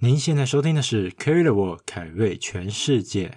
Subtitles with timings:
[0.00, 3.36] 您现在收听的是《Carry the World》凯瑞全世界。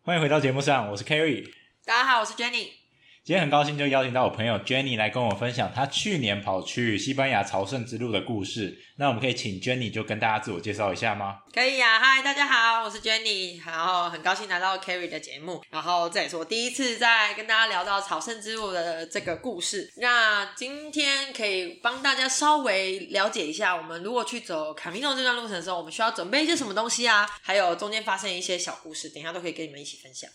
[0.00, 1.52] 欢迎回到节目上，我是 Carry。
[1.84, 2.83] 大家好，我是 Jenny。
[3.24, 8.78] 今天很高兴就邀请到我朋友 Jenny 来跟我分享她去年跑去西班牙朝圣之路的故事。
[8.98, 11.38] 那我们可以请 Jenny 就跟大家自我介绍一下吗？
[11.50, 19.90] 可以呀、啊，嗨，大家好，我是 Jenny，然后很高兴来到 Kerry 的节目，然后这也是我第一次在跟大家聊到朝圣之路的这个故事。
[19.96, 27.26] 那今天可以帮大家稍微了解一下，我们如果去走 Camino 这段路程的时候，我们需要准备一些什么东西啊？
[27.40, 30.28] 还有中间发生一些小故事，等一下都可以跟你们一起分享。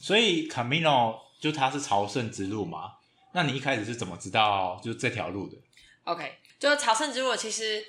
[0.00, 1.30] 所以 Camino。
[1.42, 2.92] 就它是朝圣之路嘛？
[3.34, 5.58] 那你一开始是怎么知道就这条路的
[6.04, 7.34] ？OK，就是朝圣之路。
[7.34, 7.84] 其实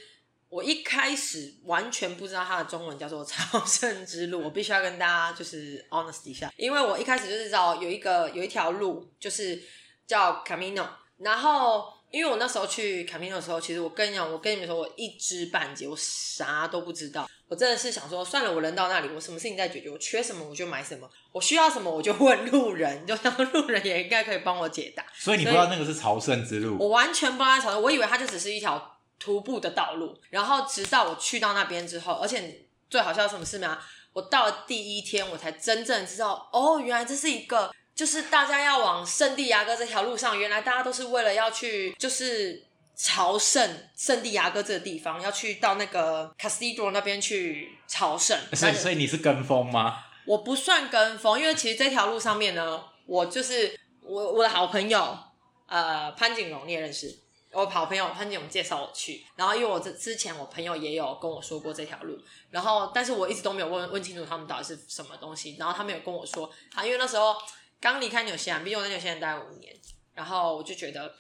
[0.50, 4.42] 我一开始完全不知道它的中文叫做朝圣之路。
[4.44, 9.62] 我必须要跟大家就是 honest 一下，因为我一开始就是知道有一个有一条路，就是
[10.08, 10.88] 叫 Camino。
[11.18, 17.28] 然后因为我那时候去 Camino 的时候，其实我跟你讲，我跟你们说，我一知半解，我啥都不知道。
[17.48, 25.04] 我真的是想说，算了，我人到那里，我什么事情在解决，我缺什么我就买什么，我需要什么我就问路人，就当路人也应该可以帮我解答。
[25.16, 26.78] 所以你不知道那个是朝圣之路？
[26.80, 30.16] 我完全不知道朝圣，我以为它就只是一条徒步的道路。
[30.30, 33.80] 然后直到我去到那边之后，而且最好笑的什么事吗？
[34.14, 42.66] 我到了第一天，我才真正知道，哦，原来这是一个，就是大家要往圣地亚哥这条路上，原来大家都是为了要去，就是。
[42.96, 48.38] 朝圣圣地亚哥这个地方，要去到那个 Cathedral 那边去朝圣。
[48.54, 49.98] 所以，所以你是跟风吗？
[50.28, 55.18] 我不算跟风，因为其实这条路上面呢，我就是我我的好朋友，
[55.66, 57.18] 呃，潘景荣你也认识，
[57.52, 59.26] 我好朋友潘景荣介绍我去。
[59.36, 62.16] 然后因为我这之前我朋友也有跟我说过这条路，
[62.52, 65.56] 然后但是我一直都没有问问清楚他们到底是什么东西。
[65.58, 67.36] 然后他们有跟我说，啊，因为那时候
[67.84, 69.76] 刚离开纽西兰，毕竟我在纽西兰待了五年，
[70.14, 71.14] 然后我就觉得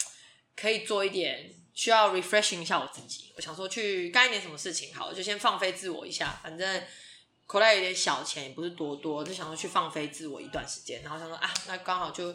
[0.55, 1.53] 可以做一点。
[1.75, 6.83] 需要 refreshing 一下我自己，我想说去干一点什么事情，好，就先放飞自我一下，反正
[7.47, 12.27] 口袋有点小钱，也不是多多，就想说去放飞自我一段时间，然后想说啊，那刚好就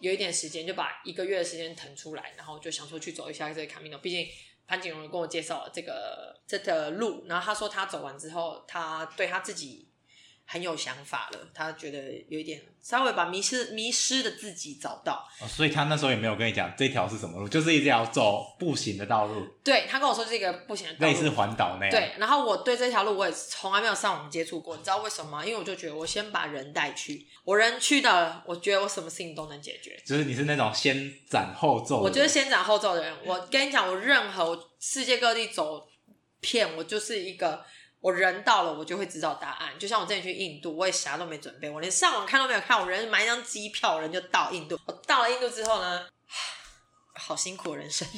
[0.00, 4.26] 有一点时间，就把一个月的时间腾出来，然后就想说去走一下这个 Camino，毕竟
[4.66, 9.88] 潘景荣跟我介绍了这个这个路，然后他说他走完之后，他对他自己。
[10.48, 11.98] 很有想法了，他觉得
[12.28, 19.44] 有一点稍微把迷失迷失的自己找到，哦，所以他那时候也没有跟你讲这条是什么路，就是一条走步行的道路。
[19.64, 21.90] 对，他跟我说这个步行的道路，类似环岛那样。
[21.90, 25.44] 对，然后我对这条路我也从来没有上网接触过，你知道为什么吗？
[25.44, 30.00] 因为我就觉得我先把人带去，我人去的，我觉得我什么事情都能解决。
[30.06, 33.12] 就是你是那种先斩后奏，我就是先斩后奏的人。
[33.24, 35.88] 我跟你讲，我任何世界各地走
[36.40, 37.64] 遍，我就是一个。
[38.06, 39.76] 我人到了，我就会知道答案。
[39.80, 44.78] 就像我之前去印度，我也啥都没准备，我连上网看都没有看，我人买一张机票，人就到印度。
[44.86, 46.06] 我到了印度之后呢，
[47.14, 48.06] 好辛苦人生。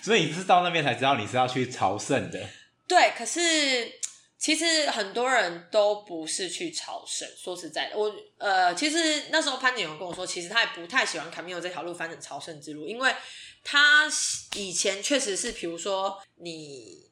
[0.00, 2.38] 所以你是到那边才知道你是要去朝圣的。
[2.86, 3.92] 对，可是
[4.38, 7.28] 其实很多人都不是去朝圣。
[7.36, 13.12] 说实在的，我呃，其实那时候潘景荣跟我说，其实他也不太喜欢卡米诺这条路翻成朝圣之路，因为。
[13.62, 14.10] 他
[14.54, 17.10] 以前确实是，比如说你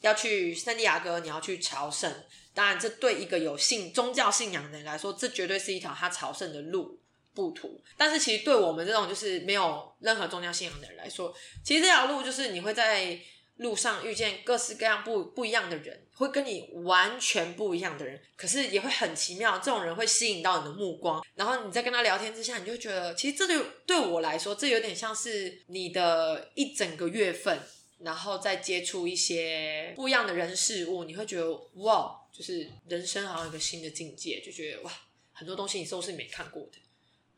[0.00, 2.12] 要去圣地亚哥，你要去朝圣，
[2.54, 7.00] 当然这对一个有信宗教信仰的人来说，这绝对是一条他朝圣的路
[7.34, 7.82] 步途。
[7.96, 11.34] 但是其实对我们这种就是没有任何宗教信仰的人来说，
[11.64, 13.20] 其实这条路就是你会在。
[13.56, 27.58] 路上遇见各式各样不不一样的人，会跟你完全不一样的人，可是也会很奇妙，这种人会吸引到你的目光，然后你在跟他聊天之下，你就觉得，其实这对对我来说，这有点像是你的一整个月份，
[28.00, 34.92] 然后再接触一些不一样的人事物，你会觉得哇，就是人生好像有一个新的境界，就觉得哇，
[35.32, 36.78] 很多东西你都是没看过的，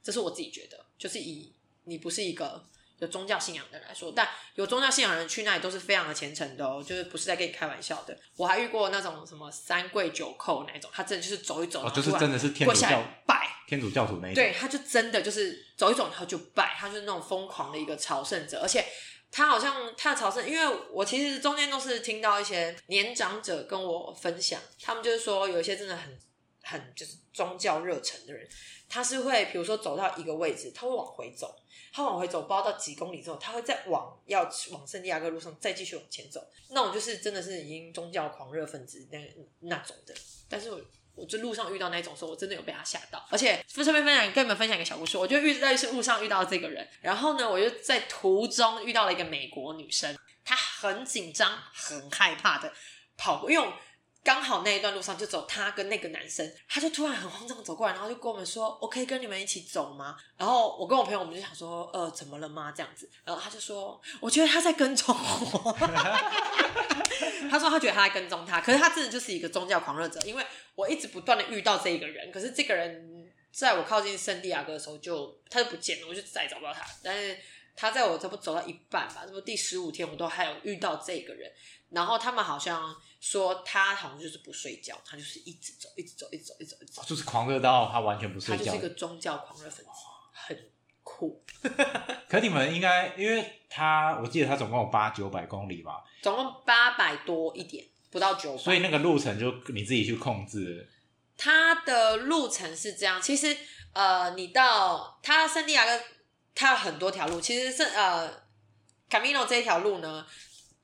[0.03, 1.53] 这是我自己觉得，就是以
[1.85, 2.65] 你不是一个。
[2.99, 8.17] 有宗教信仰的人来说，但有宗教信仰的人去那里都是非常的虔诚的哦，就是不是在跟你开玩笑的。
[8.37, 14.35] 我还遇过那种什么三跪九叩那种，他真的就是走一走，哦，就是真的是天主教拜天主教徒那种。
[14.35, 18.61] 对，他就真的就是走一走，然后就拜，他就是那种疯狂的一个朝圣者。
[18.61, 18.85] 而且
[19.31, 26.19] 他好像他的朝圣，因为我其实中间都是听到一些年长者跟我分享，他们就是说有一些真的很
[26.69, 28.47] 很就是宗教热忱的人，
[28.89, 31.57] 他是会比如说走到一个位置，他会往回走。
[31.91, 36.47] 他往回走，不知道到几公里之后，他会再往要往圣地亚哥路上再继续往前走。
[36.69, 39.19] 那种就是真的是已经宗教狂热分子那
[39.61, 40.15] 那种的。
[40.49, 40.81] 但是我
[41.15, 43.27] 我就路上遇到那种时候，我真的有被他吓到。
[43.31, 52.71] 而且顺便分享跟你们分享一个小故事，我就遇在是路上遇到这个人，然后呢，我就在途中遇到了一个美国女生，她很紧张、很害怕的
[53.17, 53.67] 跑过，因为
[54.25, 65.73] 刚好那一段路上就走他跟那个男生，他就突然很慌张走过来，然后就跟我们说：“我可以跟你们一起走吗？”然后我跟我朋友我们就想说：“呃，怎么了吗？”这样子，然后他就说：“我觉得他在跟踪我。”
[67.51, 70.45] 他说他觉得他在跟踪他，可是他真的就是一个宗教狂热者，因为
[70.75, 76.85] 我一直不断的遇到这一个人，可是这个人在我靠近圣地亚哥的时候就他就不见了，我就再也找不到他。
[77.03, 77.39] 但是
[77.79, 81.51] 他在我这不走到一半吧，这不第十五天我都还有遇到这个人，
[81.91, 82.95] 然后他们好像。
[83.21, 88.65] 说他好像就是不睡觉，他就是一直走，一直走，一直走，一直走，一直走，就是狂热到他完全不睡觉。
[88.65, 89.91] 他就是一个宗教狂热粉丝，
[90.33, 90.71] 很
[91.03, 91.45] 酷。
[92.29, 98.59] 可你们应该，因为他，我记得他总共有八九百公里吧，总共八百多一点，不到九百。
[98.59, 100.89] 所以那个路程就你自己去控制。
[101.37, 103.57] 他的路程是这样，其实
[103.95, 106.01] 呃，你到他圣地亚哥，
[106.59, 108.29] 他有很多条路，其实是呃
[109.09, 110.27] ，Camino 这一条路呢。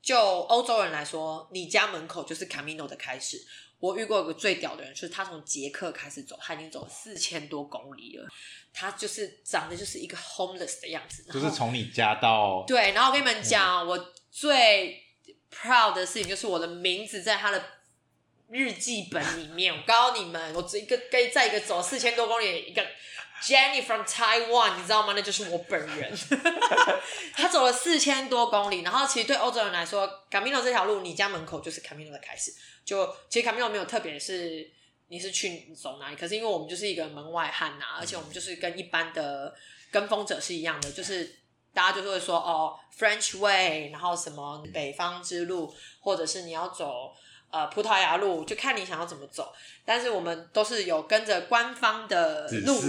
[0.01, 3.45] 就欧洲人来说，你家门口就是 Camino 的开始。
[3.79, 8.25] 我遇过一个最屌的人，就是他从捷克开始走，他已经走了四千多公里了。
[8.71, 12.93] 他就是长得就是一个 homeless 的样子，就是从你家到对。
[12.93, 15.03] 然后我跟你们讲，嗯、我最
[15.51, 17.61] proud 的事情就是我的名字在他的
[18.49, 19.75] 日记本里面。
[19.75, 22.81] 我告诉你们，我一个可以在一个走四千多公里的一个。
[23.41, 25.13] Jenny from Taiwan，你知道吗？
[25.15, 26.11] 那就是我本人。
[27.35, 32.51] 他走了四千多公里，然后其实对欧洲人来说，Camino 这条路，你家门口就是 Camino 的开始。
[32.83, 34.71] 就其实 Camino 没有特别是
[35.09, 39.53] 你是去走哪里，可是因为我们就是一个门外汉呐、啊，而且我们就是跟一般的
[39.91, 41.39] 跟风者是一样的，就是
[41.73, 47.13] 大家就是会说哦，French Way，然后什么北方之路，或者是你要走。
[47.55, 49.53] 呃，葡萄牙路就看你想要怎么走，
[49.85, 52.81] 但是我们都是有跟着官方的路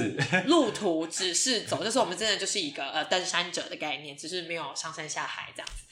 [0.46, 5.84] 路途指示走，就是我们真的就是一个呃登山者的概念，只是没有上山下海这样子。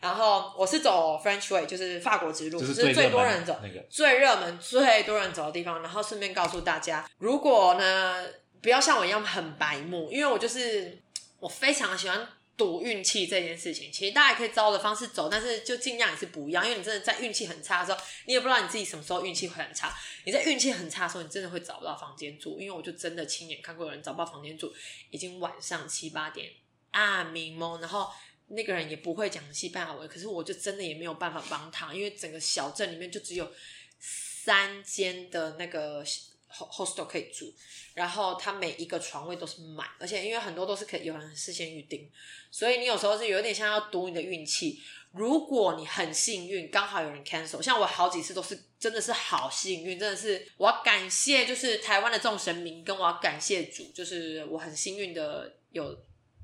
[0.00, 5.82] 然后我是走 French Way，就是法国之路，就是最，最多人走、那个、最热门、最多人走的地方。
[5.82, 8.24] 然后顺便告诉大家，如果呢
[8.62, 11.02] 不要像我一样很白目，因为我就是
[11.40, 12.28] 我非常喜欢。
[12.60, 19.96] 赌运气这件事情，其实大家也可以照我的方式走，但是就尽量也是不一样，因为你真的在运气很差的时候，你也不知道你自己什么时候运气会很差。
[20.26, 24.70] 你在运气很差的时候，你真的会找不到房间住，因为我就真的亲眼看过有人找不到房间住，
[25.08, 26.50] 已经晚上七八点
[26.90, 28.10] 啊，明蒙，然后
[28.48, 33.50] 那个人也不会讲西班牙文，可是我就真的也没有办法帮他，因为整个小镇里面就只有
[33.98, 36.04] 三间的那个。
[36.50, 37.54] Hostel 可以住，
[37.94, 42.10] 然后它每一个床位都是满，而且因为很多都是可以有人事先预订，
[42.50, 44.82] 所以你有时候是有点像要赌你的运气。
[45.12, 55.98] 如果你很幸运，刚好有人 cancel，像我好几次都是真的是好幸运，真的是我要感谢就是台湾的众神明，跟我要感谢主，就是我很幸运的有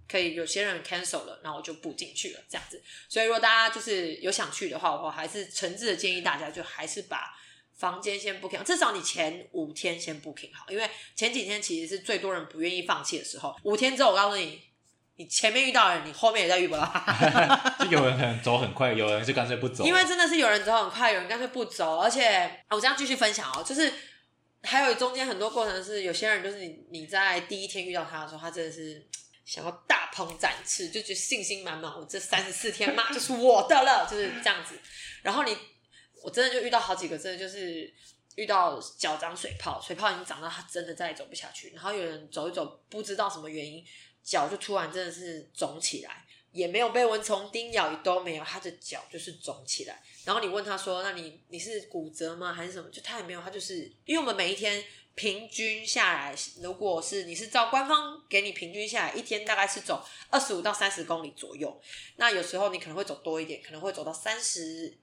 [0.08, 2.82] 可以有些人 cancel 了，然后我就补进去了这样子。
[3.08, 7.36] 所以如果大家就是有想去的话，我还是诚挚的建议大家就还是把。
[7.76, 13.54] 房间先 booking，至少你前五天先 booking 好，因为前几天其实是最多人不愿意放弃的时候。
[13.64, 14.62] 五天之后，我告诉你，
[15.16, 16.82] 你前面遇到的人，你后面也在遇不到。
[17.78, 19.84] 就有人可能走很快，有人就干脆不走。
[19.84, 21.98] 因为真的是有人走很快，有人干脆不走。
[21.98, 23.92] 而且我这样继续分享哦，就是
[24.62, 29.06] 还有中间很多过程是，有些人就是你你在第一天遇到他的时候，他真的是
[29.44, 34.80] 想要大鹏展翅，就觉得信心满满，我这三十四天嘛就是我的了，就是这样子。
[35.22, 35.54] 然后你。
[36.26, 37.94] 我真的就遇到好几个，真的就是
[38.34, 41.70] 遇到脚长水泡，水泡已经长到他真的再也走不下去。
[41.70, 43.84] 然后有人走一走，不知道什么原因，
[44.24, 50.02] 脚就突然真的是肿起来，也没有被蚊虫叮咬，也都没有，他的脚就是肿起来。
[50.24, 52.52] 然后你问他说：“那你你是骨折吗？
[52.52, 54.82] 还是什么？”就他也没有，他就是因为我们每一天
[55.14, 61.80] 平均下来，如果是你是照官方给你平均下来，一天大概是走二十五到三十公里左右。
[62.16, 64.98] 那有时候你可能会走多一点，可能会走到三十。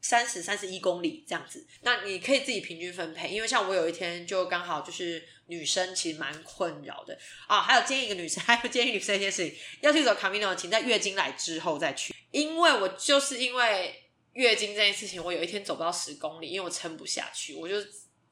[0.00, 17.76] 三十三十一公里这样子，那你可以自己平均分配，因为像我有一天就刚好就是女生其实蛮困扰的啊，还有建议一个女生， 还有建议女生一件事情，要去走卡米诺，请在月经来之后再去，因为我就是因为月经这件事情，我有一天走不到十公里，因为我撑不下去，我就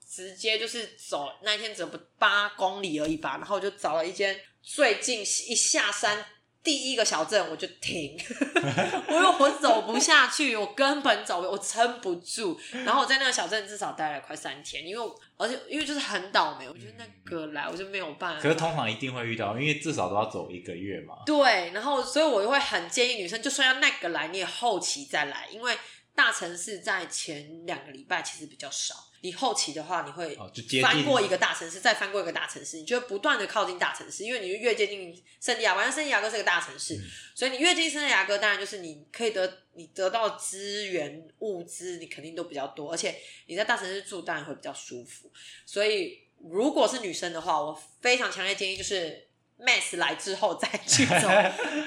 [0.09, 6.25] 直接就是走那一天只不八公里而已吧，然后我就找了一间最近一下山。
[6.67, 8.19] 第一个小镇我就停，
[9.07, 12.59] 我因为我走不下去，我根本走我撑不住。
[12.85, 18.43] 然后我在那个小镇至少待了快三天，因为而且因为就是很倒霉，我觉得那个来我就没有办法。
[18.43, 21.19] 可是通常一定会遇到，因为至少都要走一个月嘛。
[21.25, 25.79] 对，然后所以我就会很建议女生，就算要那个来，你也后期再来，因为
[26.17, 28.97] 大城市在前两个礼拜其实比较少。
[29.27, 30.39] 你后期的话，你会
[30.81, 37.03] 翻过一个大城市，再翻过一个大城市，你就会不断的靠近大城市，因为你越接近圣地亚哥，圣地亚哥是个大城市，嗯、
[37.35, 43.17] 所以你越近圣地亚哥，当然就是你可以得你得到资源物资，你肯定都比较多，而且
[43.47, 45.29] 你在大城市住当然会比较舒服。
[45.67, 49.27] 所以如果是女生的话，我非常强烈建议就是。
[49.59, 51.29] Mass 来之后再去走，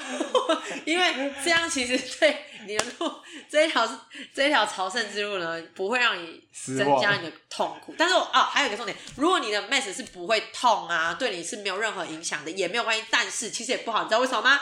[0.85, 2.35] 因为这样其实对
[2.65, 3.11] 你的路
[3.47, 3.93] 这一条是
[4.33, 7.93] 这一条朝圣之路呢，不会让你增加你的痛苦。
[7.95, 13.05] 但是啊、哦，还有一个重点，如果你的 Mass 是不会痛啊，对你是没有任何影响的，也没有关系。
[13.11, 14.59] 但是其实也不好，你知道为什么吗？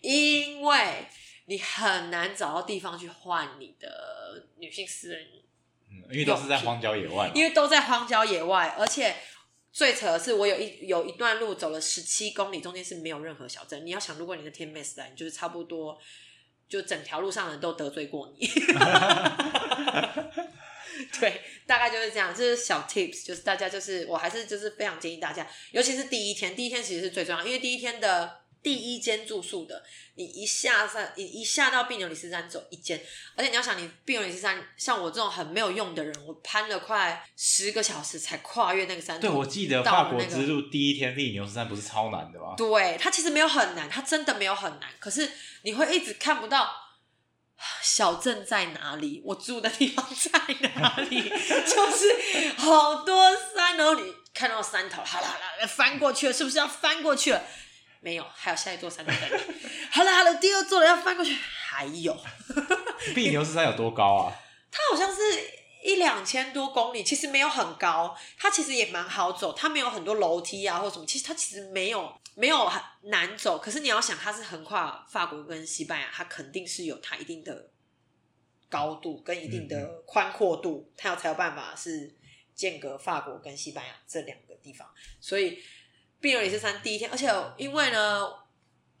[0.00, 1.08] 因为
[1.46, 5.20] 你很难找到地方去换你的女性私人，
[5.90, 9.16] 嗯，因为都是在荒郊野外，因为都在荒郊野外，而且。
[9.74, 13.84] 最扯的是，我有一有一段路走了十七公里，中间是没有任何小镇。
[13.84, 15.98] 你要想，如果你的天 Mass 来，你就是差不多，
[16.68, 18.46] 就整条路上的人都得罪过你。
[21.18, 22.32] 对，大概就是这样。
[22.32, 28.43] 这、就是小 tips，就是大家就是，我还是就是非常建议大家，尤其是第一天，第一天其实是最重要，因为第一天的。
[28.64, 32.98] 第一间住宿的，你一下山，你一下到庇牛里斯山走一间，
[33.36, 39.20] 而且你要想，你庇牛里斯山，像我这种很没有用的人，我攀了快十个小时才跨越那个山。
[39.20, 42.54] 对，我记得法国之路第一天庇牛斯山不是超难的吗？
[42.56, 45.30] 对，它其实没有很难，它真的没有很难，可是
[45.60, 46.74] 你会一直看不到
[47.84, 50.40] 小镇在哪里，我住的地方在
[50.72, 57.42] 哪里， 就是好多山，然后你看到山头，好啦好了，翻过去了，是不是要翻过去了？
[58.04, 59.54] 没有，还有下一座山在等你。
[59.90, 61.34] 好了好了，第二座了，要翻过去。
[61.34, 62.14] 还有，
[63.14, 64.36] 庇牛斯山有多高啊？
[64.70, 65.22] 它好像是
[65.82, 68.14] 一两千多公里，其实没有很高。
[68.36, 71.06] 它其实也蛮好走，它没有很多楼梯啊或什么。
[71.06, 73.58] 其实它其实没有没有很难走。
[73.58, 77.70] 可是你要想，它是横跨法国跟西班牙，它肯定是有它一定的
[78.68, 82.14] 高度跟一定的宽阔度，它有才有办法是
[82.54, 84.86] 间隔法国跟西班牙这两个地方。
[85.22, 85.58] 所以。
[86.24, 88.26] 庇牛里斯山第一天，而且因为呢，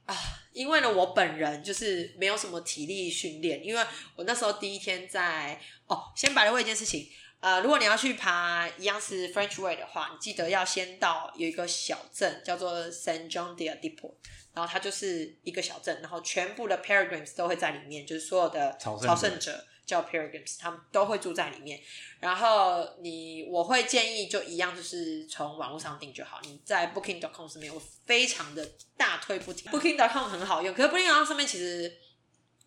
[0.04, 0.14] 啊，
[0.52, 3.82] 因为呢，我本人就是没有什么体力训练，因为
[4.14, 7.08] 我那时候第一天在哦，先摆了一件事情，
[7.40, 14.16] 呃，如果你要去爬一样是 French Way 的话，你记得要先到有一个小镇叫做 Saint John de Dieport，
[14.52, 19.64] 然后它就是一个小镇，然后全部的 Pilgrims 都会在里面，就是所有的朝圣者。
[19.86, 21.80] 叫 Pilgrims，他们都会住在里面。
[22.20, 26.40] 然后你，我会建议就一样，就是从网络上订就好。
[26.42, 29.70] 你在 Booking.com 上面，我非常的大推不停。
[29.70, 31.92] Booking.com 很好用，可是 Booking.com 上面其实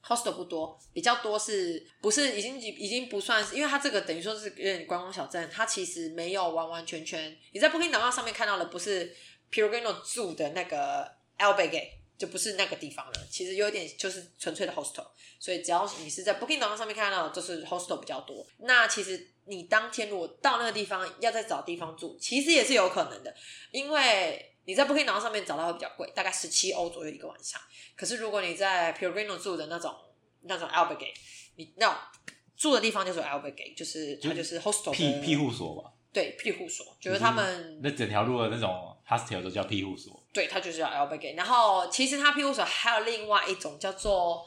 [0.03, 7.35] hostel 不多，比较多是不是已经已经不算是，因为它这个等于说是有点观光小镇，它其实没有完完全全。
[7.51, 9.15] 你在 Booking.com 上面看到的不是
[9.51, 15.05] Pilgrims 住的那个 Albergue 就不是那个地方了，其实有点就是纯粹的 hostel，
[15.39, 18.45] 所以只要你是在 Booking.com 上面看到，就是 hostel 比较多。
[18.57, 23.33] 那其实你当天如果到那个地方要再找地方住，其实也是有可能的，
[23.71, 27.61] 因为你在 Booking.com 上面找到会比较贵，大概十七欧左右一个晚上。
[27.95, 29.95] 可是如果你在 Pilgrino 住的那种
[30.41, 31.13] 那种 Albergue，
[31.55, 32.11] 你那
[32.55, 35.91] 住的地方就是 Albergue，就是它就是 hostel 庇庇护所吧。
[36.11, 40.23] 对，庇护所就是他们那整条路的那种 hostel 都叫庇护所。
[40.37, 41.35] 对，它就是叫 albergue。
[41.35, 44.45] 然后其实它庇护所还有另外一种叫做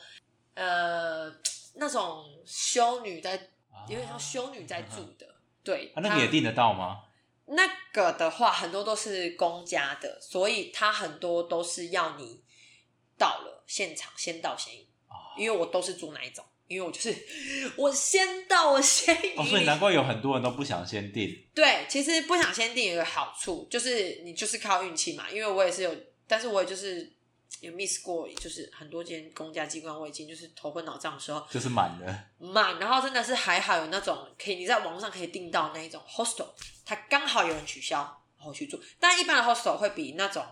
[0.54, 1.28] 呃
[1.74, 3.32] 那种修女在，
[3.88, 5.26] 有点像修女在住的。
[5.26, 7.00] 啊、对，啊、那个也订得到吗？
[7.46, 12.44] 那个的话，很多都是公家的，所以它很多都是要你
[13.18, 14.86] 到了现场先到先赢。
[15.08, 16.44] 啊、因为我都是住那一种。
[16.70, 17.12] 因为我就是
[17.74, 19.32] 我先到，我先赢。
[19.36, 21.36] 哦，所以难怪有很多人都不想先订。
[21.52, 25.28] 对，其实不想先订有一个好处，就是你就是靠运气嘛。
[25.28, 25.92] 因为我也是有，
[26.28, 27.12] 但是我也就是
[27.60, 32.24] 有 miss 过，就是很多间公家机关，我已经就是头昏脑胀的时候，就是满的。
[32.38, 36.46] 满，然后真的是还好有那种可以你在网络上可以订到那一种 hostel，
[36.84, 37.98] 它刚好有人取消，
[38.38, 38.80] 然后去住。
[39.00, 40.44] 但一般的 hostel 会比那种。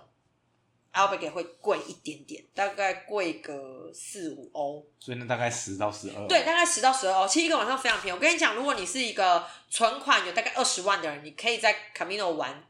[0.93, 6.27] Albergue 会贵一点点，大概贵个四五欧，所以那大概十到十二。
[6.27, 8.17] 对，大概十到十二欧，其实一个晚上非常便宜。
[8.17, 12.65] 我跟你讲，如果你是一个存款有大概二十万的人，你可以在 Camino 玩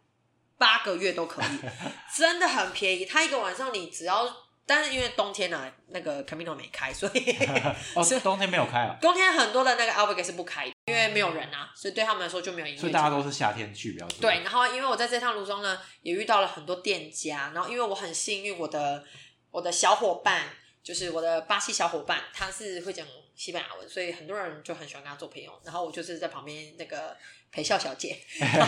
[0.59, 1.59] 八个月都可以，
[2.17, 3.05] 真的很便宜。
[3.05, 4.29] 他一个晚上你只要，
[4.67, 7.37] 但是因为冬天啊，那个 Camino 没开，所以
[7.95, 8.97] 哦，冬天没有开啊。
[9.01, 10.75] 冬天很多的那个 Albergue 是不开的。
[10.89, 12.81] 因为没有人啊，所以对他们来说就没有影响。
[12.81, 14.19] 所以大家都是夏天去比较多。
[14.21, 19.05] 对，然后因为我在这趟路中呢，也遇到了很多店家，然后因为我很幸运，我的
[19.51, 20.51] 我的小伙伴
[20.83, 25.53] 就是我的巴西小伙伴，他是会讲西班牙文，所以很多人就很喜欢跟他做朋友。
[25.65, 27.17] 然后我就是在旁边那个
[27.53, 28.19] 陪笑小姐，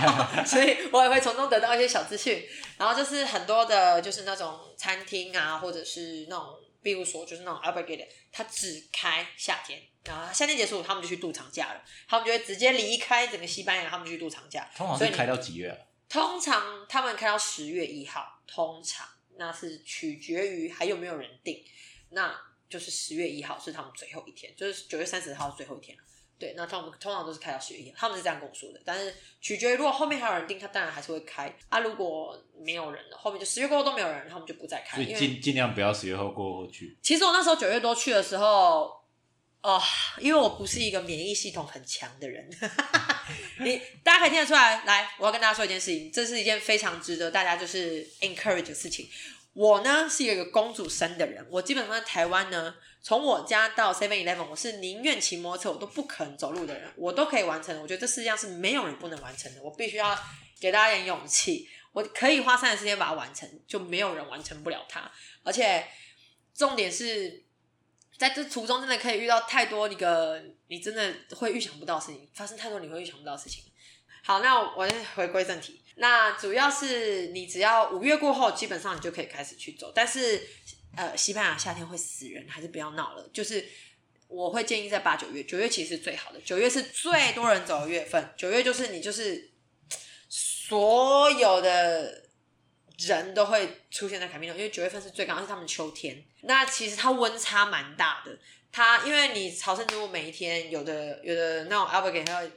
[0.46, 2.46] 所以我也会从中得到一些小资讯。
[2.78, 14.70] 然后就是很多的，就是那种餐厅啊，或者是那种庇护所就是那种 Albergue，它只开夏天，然后夏天结束，他们就去度长假了，他们就会直接离开整个西班牙，他们就去度长假。
[14.76, 15.76] 通常是开到几月啊？
[16.08, 19.06] 通常他们开到十月一号，通常
[19.36, 21.64] 那是取决于还有没有人订，
[22.10, 22.34] 那
[22.68, 26.04] 就是十月一号是他们最后一天，就是九月三十号最后一天了。
[26.40, 28.80] 对，那他们通常都是开到十月一号，他们是这样跟我说的。
[28.82, 31.80] 但是取决于如果后面还有人订，他当然还是会开啊。
[31.80, 34.96] 如果没有人了，后面就十月过后都没有人，他们就不再开。
[34.96, 36.96] 所以尽尽量不要十月后过后去。
[37.02, 38.46] 其实我那时候九月多去的时候，
[39.60, 39.82] 哦、呃，
[40.18, 42.48] 因为我不是一个免疫系统很强的人，
[43.60, 44.82] 你大家可以听得出来。
[44.86, 49.06] 来，我要跟大家说一件事情，这是一件非常值得大家就是 encourage 的事情。
[49.52, 57.82] 我呢是一个公主生的人，我基本上在台湾呢，从我家到 Seven Eleven，我是宁愿骑摩托车，我都不肯走路的人，我都可以完成。
[57.82, 60.16] 我觉得这世界上是没有人不能完成的，我必须要
[60.60, 61.68] 给大家点勇气。
[61.92, 65.10] 我可以花三十天把它完成，就没有人完成不了它。
[65.42, 65.84] 而且
[66.54, 67.42] 重点是
[68.16, 73.64] 在这途中真的可以遇到太多一个你真的会预想不到事情，发生太多你会预想不到事情。
[74.22, 75.82] 好，那我先回归正题。
[76.00, 79.92] 那主要是你只要五月过后，基本上你就可以开始去走。
[79.94, 80.40] 但是，
[80.96, 83.28] 呃，西班牙夏天会死人，还是不要闹了。
[83.34, 83.68] 就是
[84.26, 88.32] 我会建议在八九月，九月其实是最好的，九月是最多人走的月份。
[88.34, 89.50] 九月就是你就是
[90.30, 92.24] 所有的
[92.96, 96.24] 人都会出现在卡米诺，因为九月份是最高，而且他们秋天。
[96.44, 98.38] 那其实它温差蛮大的，
[98.72, 102.52] 它因为你朝圣之路每一天有的有的那种 a l b e r t。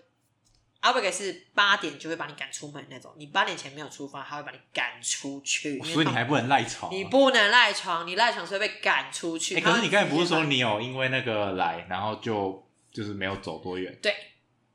[0.83, 5.81] Albergue 是八点就会把你赶出门那种，你八点前没有出发，他会把你赶出去。
[5.81, 6.93] 所以你还不能赖床、啊。
[6.93, 9.55] 你不能赖床，你赖床是会被赶出去。
[9.55, 13.97] 欸、可是你刚才不是说你有因为那个来，然后就就是没有走多远？
[14.01, 14.13] 对。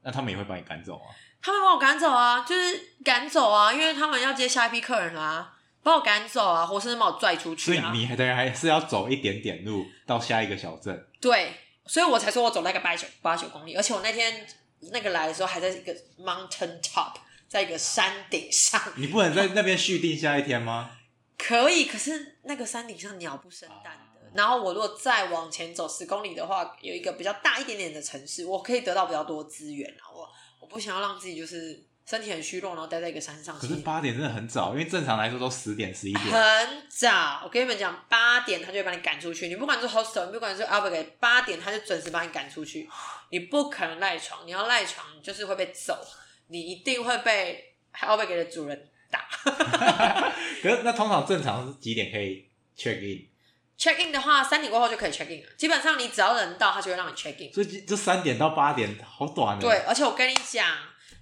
[0.02, 1.12] 那他们也会把你赶走啊？
[1.42, 7.82] 他们把我赶走啊，就是赶走啊，因为他们要接下一批客人啦、啊，把我赶走啊，活生生把我拽出去、啊。
[7.82, 11.06] 所以你还等于还是要走一点点路到下一个小镇。
[11.20, 11.52] 对，
[11.84, 14.48] 所以我才说我走那个八九八九公里，而且我那天。
[14.80, 17.14] 那个来的时候还在一个 mountain top，
[17.49, 18.80] 在一个山顶上。
[18.97, 20.90] 你不能在那边续订下一天吗？
[21.37, 24.30] 可以，可是那个山顶上鸟不生蛋的。
[24.35, 30.06] 然后我如果再往前走十公里的话，有一个比较大一点点的城市，我可以得到比较多资源啊。
[30.14, 30.29] 我
[30.61, 31.88] 我不想要让自己就是。
[32.09, 33.59] 身体很虚弱，然后待在一个山上。
[33.59, 36.25] 可是八点真的很早，因为正常来说都十点、十一点。
[36.25, 39.49] 很早，我跟你们讲，八点他就会把你赶出去。
[39.49, 42.88] 你不管是 hostel，你不管是 Albergue，八点他就准时把你赶出去。
[43.29, 45.99] 你不可能赖床，你要赖床你就是会被揍，
[46.47, 49.29] 你一定会被 Albergue 的主人打。
[50.62, 55.49] 可是那通常正常是几点可以 check in？check in 的话，三点过后就可以 check in 了。
[55.59, 57.53] 基本上你只要人到，他就会让你 check in。
[57.53, 59.59] 所以这三点到八点好短。
[59.59, 60.66] 对，而且我跟你讲。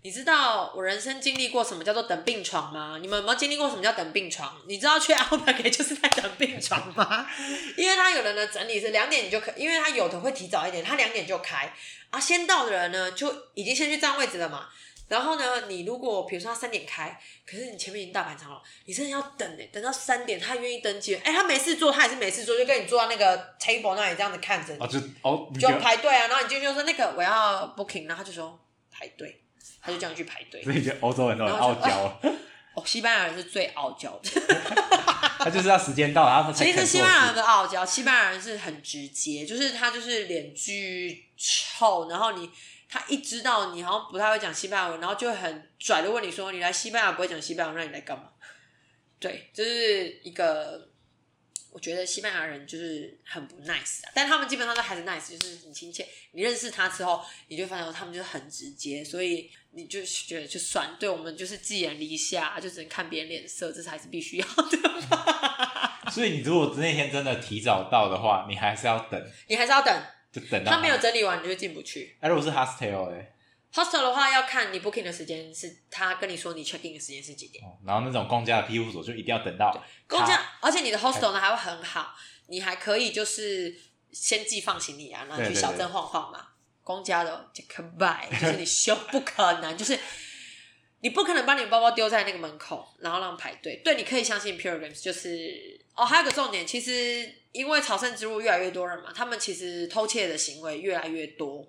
[0.06, 2.96] 你知道我人生经历过什么叫做等病床吗？
[3.02, 4.56] 你们有没有经历过什么叫等病床？
[4.68, 7.28] 你知道去 Albergue 就是在等病床吗？
[7.76, 11.74] 因为他有人的整理是两点你就可，因为他有的会提早一点，他两点就开
[12.10, 12.20] 啊。
[12.20, 14.68] 先到的人呢就已经先去占位置了嘛。
[15.08, 26.28] 然后呢，你如果比如说他三点开，可是你前面已经大排长龙，你真的要等哎，等到三点他愿意登记，哎，他没事做，他也是没事做，就跟你坐在那个 table 那里这样子看着，啊就哦就排队啊。
[26.28, 28.56] 然后你进去就说那个我要 booking，然后他就说
[28.92, 29.42] 排队。
[29.87, 32.20] 他就这样去排队，所以觉得欧洲人都很傲娇。
[32.75, 34.31] 哦，西班牙人是最傲娇的。
[35.38, 36.59] 他就是要时间到，然后他。
[36.59, 42.51] 其实西班牙人的傲娇，西班牙人是很直接，就是他就是脸巨臭，然后你
[42.90, 48.25] 他一知道你好像不太会讲西班牙文，然后就很拽的问你说：“你来西班牙不会讲西班牙文，那你来干嘛？”
[49.20, 50.88] 对，就是一个。
[51.76, 56.08] 我觉得西班牙人就是很不 nice 啊，但他们基本上都还是 nice，就是很亲切。
[56.32, 64.90] 你认识他之后，你就发现他们就是很直接，所以你就觉得就算对我们就是寄人篱下，就只能看别人脸色，这才是必须要的。
[66.10, 72.16] 所以你如果那天真的提早到的话，你还是要等，你还是要等，就等到他，没有整理完，你就进不去。
[72.20, 73.32] 哎、啊，如果是 hostel 哎。
[73.76, 77.62] Hostel 的话要看你 booking 的时间是，他跟你说你 check in 的时间是几点。
[77.62, 79.70] 哦，然后那种公家的庇护所就一定要等到
[80.08, 82.14] 公家，而且你的 hostel 呢还会很好，
[82.46, 83.76] 你还可以就是
[84.10, 86.48] 先寄放行李啊，然后去小镇晃晃嘛。
[86.82, 89.98] 公家的就可拜，就是你修不可能， 就是
[91.00, 93.80] 你不可能把你的包包丢在那个门口，然后让排队。
[93.84, 101.66] 对，你可以相信 pilgrims，就是哦，还有个重点，其实因为朝圣之路越来越多人嘛，他们其实偷窃的行为越来越多。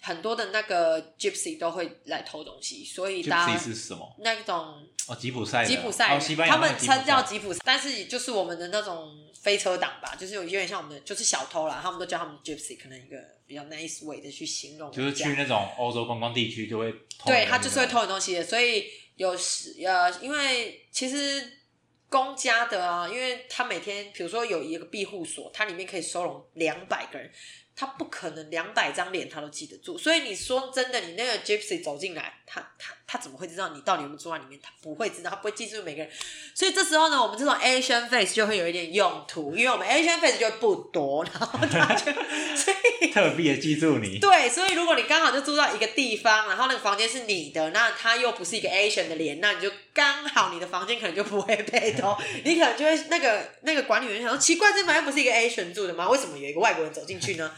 [0.00, 4.14] 很多的那个 Gypsy 都会来偷东西，所以大家是什么？
[4.20, 21.60] 那种哦，吉普赛，吉普赛，哦，他们称叫吉普赛，但是就是我们的那种飞车党吧，就是有有点像我们的，就是小偷啦，他们都叫他们 Gypsy，可能一个比较 nice way 的去形容，就是去那种欧洲观光地区就会偷，对他就是会偷你东西的，所以有时呃，因为其实
[22.08, 27.30] 公家的啊，因为他每天比如说有一个庇护所，它里面可以收容两百个人。
[27.78, 34.58] 他不可能两百张脸他都记得住，所以你说真的，你那个 Gypsy 走进来，他他他怎么会知道你到底有没有住在里面？
[34.62, 36.10] 他不会知道，他不会记住每个人。
[36.54, 42.10] 所以这时候呢，我们这种 Asian face 就会有一点用途，因为我们 Asian face 就不多，然后他就
[42.56, 44.18] 所以特别的记住你。
[44.18, 56.08] 对，所以如果你刚好就住到一个地方，然后那个房间是你的，那他又不是一个 Asian 的脸，那你就刚好你的房间可能就不会被偷， 你可能就会那个那个管理员想说，奇怪，这房间不是一个 Asian 住的吗？
[56.08, 57.52] 为什么有一个外国人走进去呢？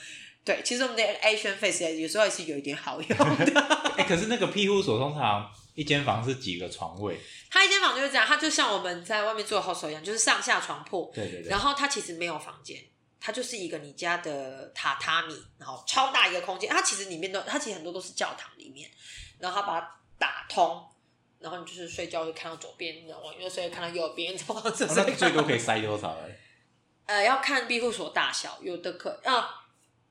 [0.49, 3.61] 对，其实我们的 Asian face 有时候也是有一点好用的。
[3.99, 7.21] 哎、欸，可是那个庇护所通常一间房是几个床位？
[7.51, 11.13] 它一间房就是这样，它就像我们在外面住的 hostel 一样，就是上下床铺。
[11.15, 11.51] 对对对。
[11.51, 12.83] 然后它其实没有房间，
[13.21, 16.71] 它就是一个你家的榻榻米，然后超大一个空间。
[16.71, 18.91] 它其实里面都，它其实很多都是教堂里面，
[19.39, 20.83] 然后它把它打通，
[21.41, 24.87] 然后你就是睡觉会看到左边，然后又睡看到右边， 这样子。
[24.97, 26.17] 那最多可以塞多少？
[27.05, 29.35] 呃，要看庇护所大小，有的可啊。
[29.35, 29.58] 呃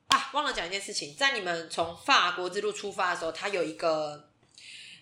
[0.08, 4.28] 啊，忘了讲一件事情，在你们从法国之路出发的时候，它有一个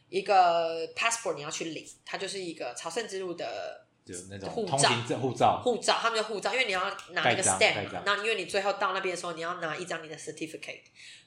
[0.09, 4.89] 一个 passport 你要去领，它就是一个朝圣之路的就那种护照，
[5.19, 10.83] 护照，护照，他们叫护照，因为你要拿一个 stamp，那因为你最后到那边的时候，你要拿一张你的 certificate，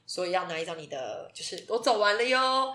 [0.05, 2.73] 所以要拿一张你的，就是我走完了哟，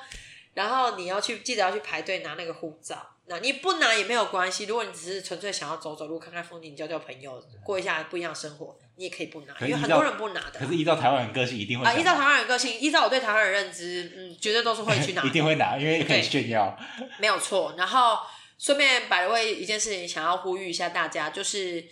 [0.55, 3.11] 然后你要去记得要去排队拿那个护照。
[3.27, 10.59] 那你不拿也没有关系，如果你只是纯粹想要走走路、看看风景、交交朋友、过一下不一样的生活，你也可以不拿，因为很多人不拿的。
[10.59, 11.93] 可是依照台湾人个性，一定会啊！
[11.95, 16.79] 依照台湾人个性，依照我对台湾人认知，嗯，绝对都是会去拿， 一定会拿，因为可以炫耀。
[17.19, 17.75] 没有错。
[17.77, 18.19] 然后
[18.59, 21.85] 顺便百位一件事情，想要呼吁一下大家，就是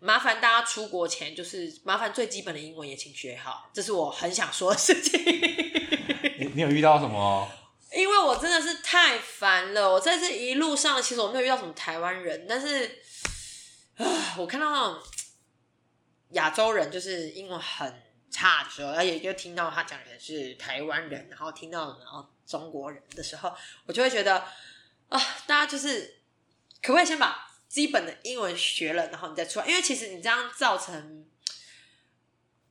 [0.00, 5.20] 麻烦大家出国前，就是麻烦最基本的英文也请学好，这是我很想说的事情。
[6.38, 7.48] 你你有遇到什么？
[7.96, 13.00] 因为我真的是太烦了，我在这一路上其实我没有遇到什么台湾人，但是
[13.96, 14.06] 啊，
[14.38, 14.98] 我看到那种
[16.30, 23.52] 亚洲人就是英文很差的时候，而且就听到他讲的是台湾人，然后听到然后中国人的时候，
[23.86, 24.44] 我就会觉得
[25.08, 26.22] 啊，大家就是
[26.82, 29.66] 可不可以先把基本的英文学了，然后你再出来？
[29.66, 31.26] 因为其实你这样造成，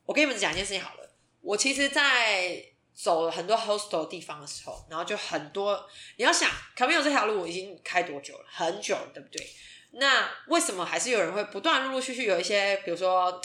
[0.05, 2.65] 我跟你们讲一件事情好了，我其实，在。
[2.91, 8.45] 走了很多 hostel 地方的时候，然后就很多，你要想 c a m i l 这条路我已经开多久了？
[8.51, 9.49] 很久了，对不对？
[9.91, 13.41] 那为什么还是有人会不断陆陆续续有一些，比如说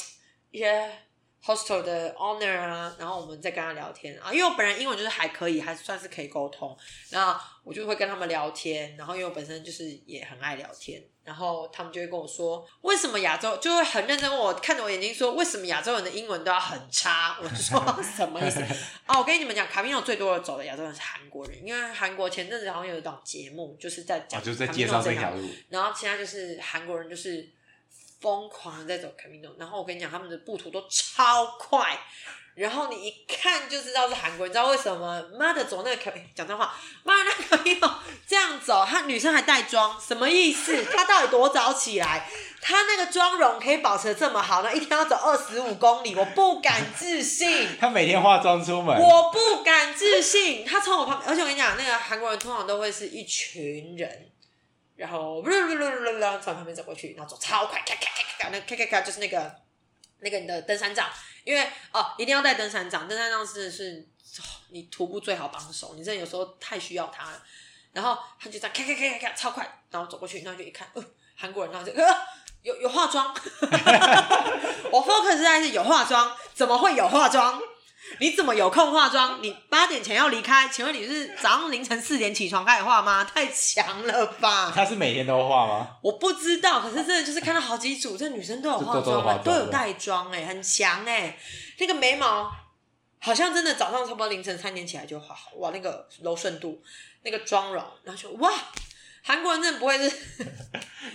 [0.51, 0.91] 一些。
[1.47, 6.75] hostel 的 owner 啊，然后我们再跟他聊天啊，因为我本人英文就是还可以，还算是可以沟通，
[7.11, 17.37] 那我就会跟他们聊天，然后因为我本身就是也很爱聊天，然后他们就会跟我说，为什么亚洲就会很认真问我，看着我眼睛说，为什么亚洲人的英文都要很差？
[17.43, 18.61] 我说 什么意思？
[19.07, 27.49] 哦，我跟你们讲，卡米诺最多的走的亚洲人是韩国人，因为韩国前阵子好像有一档节目，就是在讲，就是在介绍这条路，然后其他就是韩国人就是。
[28.25, 31.99] 疯狂的在走 Camino，然后我跟你讲，他们的步途都超快，
[32.55, 35.23] 然后你一看就知道是韩国人，你知道为什么？
[35.39, 37.93] 妈的，走那个 Camino，讲真话，妈的那个 Camino
[38.27, 40.85] 这样走，她女生还带妆，什么意思？
[40.91, 42.27] 她到底多早起来？
[42.63, 47.69] 她那个妆容可以保持得这么好，那一天要走二十五公里，我不敢置信。
[47.79, 50.65] 她每天化妆出门，我不敢置信。
[50.65, 54.31] 她从我旁边，而且我跟你讲，那个韩国人通常都会是一群人。
[54.97, 59.55] 然后，噜噜噜噜噜，从旁边走过去，然后走超快，咔咔咔咔咔，那咔咔咔就是那个
[60.21, 61.11] 那个你的登山杖，
[61.43, 64.07] 因为哦，一定要带登山杖，登山杖是是
[64.71, 67.43] 你徒步最好帮手，你真的有时候太需要它了。
[67.93, 71.05] 然后他就这样咔咔咔咔咔超快，然后走过去，然后就一看，呃，
[71.37, 72.05] 韩国人，然后就呃
[72.63, 73.33] 有有化妆，
[74.91, 77.61] 我 focus 在是有化妆，怎么会有化妆？
[78.21, 79.39] 你怎么有空化妆？
[79.43, 80.69] 你八点前要离开？
[80.69, 83.25] 请问你是早上凌晨四点起床开始化吗？
[83.35, 84.71] 太强了吧！
[84.75, 85.89] 她是每天都化吗？
[86.03, 91.37] 我不知道，可是真的就是看到好几组，这女生都有化妆，都有带妆，哎，很强哎。
[91.79, 92.51] 那个眉毛
[93.21, 96.83] 好像真的早上差不多凌晨三点起来就画好，哇，那个柔顺度，
[97.23, 98.53] 那个妆容，然后就哇。
[99.27, 100.15] 韩国人真的不会是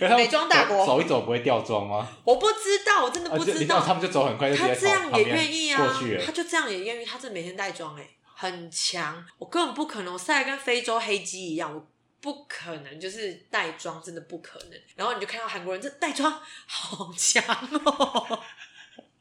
[0.00, 2.08] 美妆大国，走一走不会掉妆吗？
[2.24, 3.76] 我不知道，我真的不知道。
[3.76, 5.96] 啊、他们就走很快，他这样也愿意啊，
[6.26, 9.24] 他就这样也愿意，他这每天带妆哎，很强。
[9.38, 11.88] 我根本不可能，我晒跟非洲黑鸡一样，我
[12.20, 14.80] 不可能就是带妆，真的不可能。
[14.96, 17.44] 然后你就看到韩国人这带妆好强
[17.84, 18.40] 哦，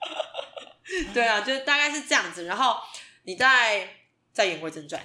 [1.14, 2.46] 对啊，就是大概是这样子。
[2.46, 2.78] 然后
[3.24, 3.88] 你再
[4.34, 5.00] 再言归正传。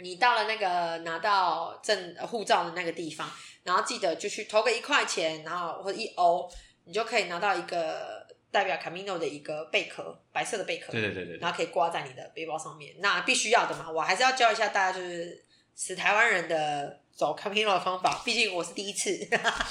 [0.00, 3.28] 你到了那个拿到证护照的那个地方，
[3.64, 6.48] 然后记得就去投个一块钱，然后或者一欧，
[6.84, 10.92] 你就可以拿到一个代表 Camino 的一个贝壳，白色的贝壳。
[10.92, 11.36] 对对对对。
[11.38, 13.90] 然后可以挂在你的背包上面，那必须要的嘛。
[13.90, 19.18] 我还是要教一下大家，就是死台湾人的走 Camino 的方法，毕竟我是第一次。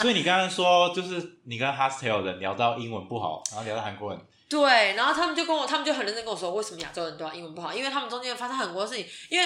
[0.02, 4.20] 所以你刚刚说，就是你跟 Hostel 的人聊到英文不好，然后聊到韩国人。
[4.50, 7.74] 对，然后他们就跟我，他们就很认真跟我说，为什么亚洲人都要英文不好？
[7.74, 9.06] 因为他们中间发生很多事情。
[9.30, 9.46] 因为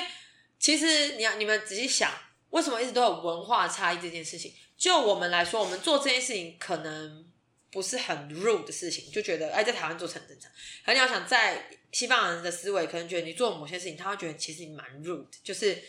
[0.61, 2.09] 其实你要你们仔细想，
[2.51, 4.53] 为什么一直都有文化差异这件事情？
[4.77, 7.25] 就我们来说，我们做这件事情可能
[7.71, 10.51] 不是很 rude 的事情，就觉得哎，在台湾做很正常。
[10.85, 15.83] 可你要想，在西方人的思维，可能觉得你做某些事情，他会觉得其实你蛮 rude，就是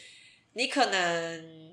[0.54, 1.70] 你可能。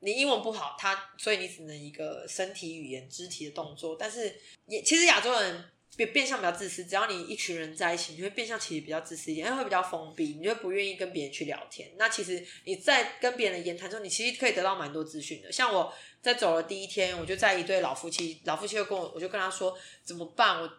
[0.00, 3.96] 你英文不好，他所以你只能一个身体语言、肢体的动作。
[3.98, 5.64] 但是也其实亚洲人
[5.96, 11.90] 变变相比较自私，只要你一群人在一起，你会变相其实比较自私一点，因为会比较封闭，你就不愿意跟别人去聊天。
[11.96, 15.50] 那其实你在跟别人的言谈中，你其实可以得到蛮多资讯的。
[15.50, 20.60] 像我在走了第一天，我就在一对老夫妻，老夫妻就跟我，我就跟他说怎么办？
[20.60, 20.70] 我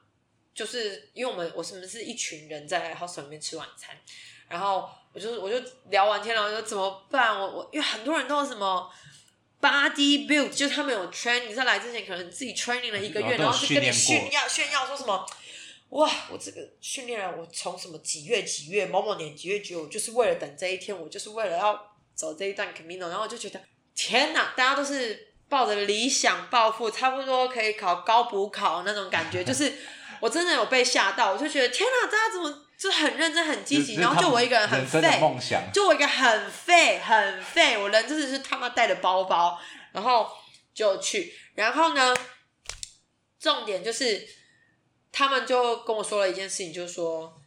[0.53, 3.97] 就是因为我们我是不是一群人在 house 里面吃晚餐，
[4.47, 7.39] 然后我就我就聊完天了，我说怎么办？
[7.39, 8.89] 我我因为很多人都什么。
[9.59, 15.25] Body build 就是他们有 training，在来之前可能自己 training 了一个月，然后就跟你炫耀炫耀说什么，
[15.89, 23.59] 哇，我这个训练了，我从什么几月几月某某年几月几月，我就是为了等这一天，我就是为了要走这一段 Camino，然后我就觉得
[23.95, 29.73] 天哪，大家都是抱着理想抱负，差不多可以考高补考那种感觉，就是
[30.19, 32.66] 我真的有被吓到，我就觉得天哪，大家怎么？
[32.77, 35.01] 就很认真、很积极，然后就我一个人很废，
[35.73, 39.59] 就我一个很废、很废，我人真的是他妈带着包包，
[39.91, 40.29] 然后
[40.75, 42.15] 就去，然后呢，
[43.39, 44.27] 重点就是
[45.11, 47.41] 他们就跟我说了一件事情，就是说，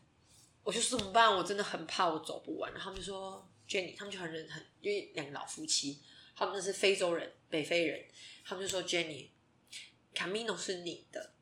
[0.64, 1.37] 我就说怎么办？
[1.37, 2.73] 我真的很怕我走不完。
[2.73, 6.03] 然后他们就说，Jenny，他们就很认很，因为两个老夫妻，
[6.35, 8.05] 他们是非洲人、北非人，
[8.45, 11.35] 他们就说，Jenny，Camino 是你的，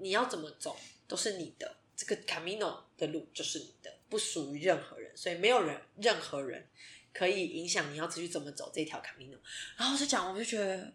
[0.00, 1.76] 你要怎么走都是你的。
[2.00, 6.66] 这个 Camino 的路就是你的，不属于任何人，所以没有人、任何人
[7.12, 9.36] 可以影响你要继续怎么走这条 Camino。
[9.76, 10.90] 然后就讲，我就觉得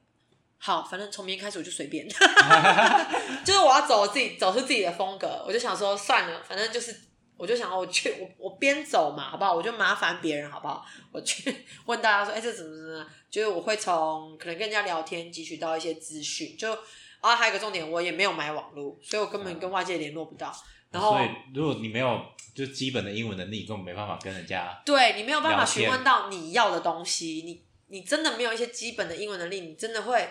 [0.58, 2.08] 好，反正从明天开始我就随便，
[3.46, 5.46] 就是我要走我自己，走出自己的风格。
[5.48, 7.00] 我就想说算了，反正就是，
[7.38, 9.54] 我就想我去，我我边走嘛，好不好？
[9.54, 10.84] 我就麻烦别人，好不好？
[11.12, 13.08] 我去问大家说，哎，这怎么怎么？
[13.30, 16.76] 就是我会从可能跟人家聊天汲取到一些资讯，就
[17.20, 20.52] 啊，还有一个重点，我也没有买网络，所以我根本跟外界联络不到。
[20.96, 24.82] 然后，所以如果你没有就基本的英文能力，根本没办法跟人家。
[24.86, 30.30] 对，你没有办法询问到你要的东西，你你真的没有一些基本的英文能力，你真的会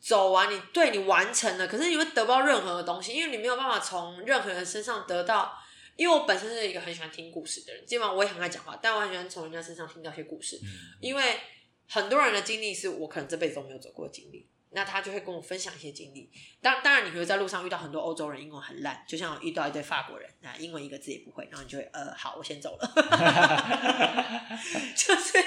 [0.00, 5.58] 走完你对你完成了，可是你会得不到任何的东西，因为你没有办法从任何人身上得到。
[5.94, 10.66] 因为我本身是一个很喜欢听故事的人，基本上我也很爱讲话，但我很喜欢从人家身上听到一些故事，嗯、
[11.02, 11.38] 因为
[11.86, 14.48] 很多人的经历是我可能这辈子都没有走过的经历。
[14.74, 16.30] 那他就会跟我分享一些经历，
[16.60, 22.92] 当当然你会在路上遇到很多欧洲人，英文很烂，就像遇到一堆法国人，那英文一个字也不会，然后你就会呃好，我先走了，
[24.96, 25.38] 就是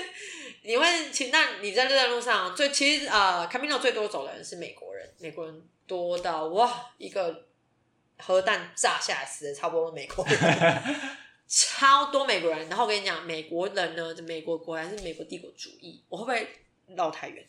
[0.61, 7.47] 你会请，那你在这段路上最其实呃，Camino 最多走的人是美国人，美国人多到哇，一个
[8.17, 10.37] 核弹炸下来死的差不多美国人，
[11.47, 16.47] 超多美国人，然后我跟你讲，美国人呢，美国果然是美国帝国主义，我会不会
[16.95, 17.45] 绕太远？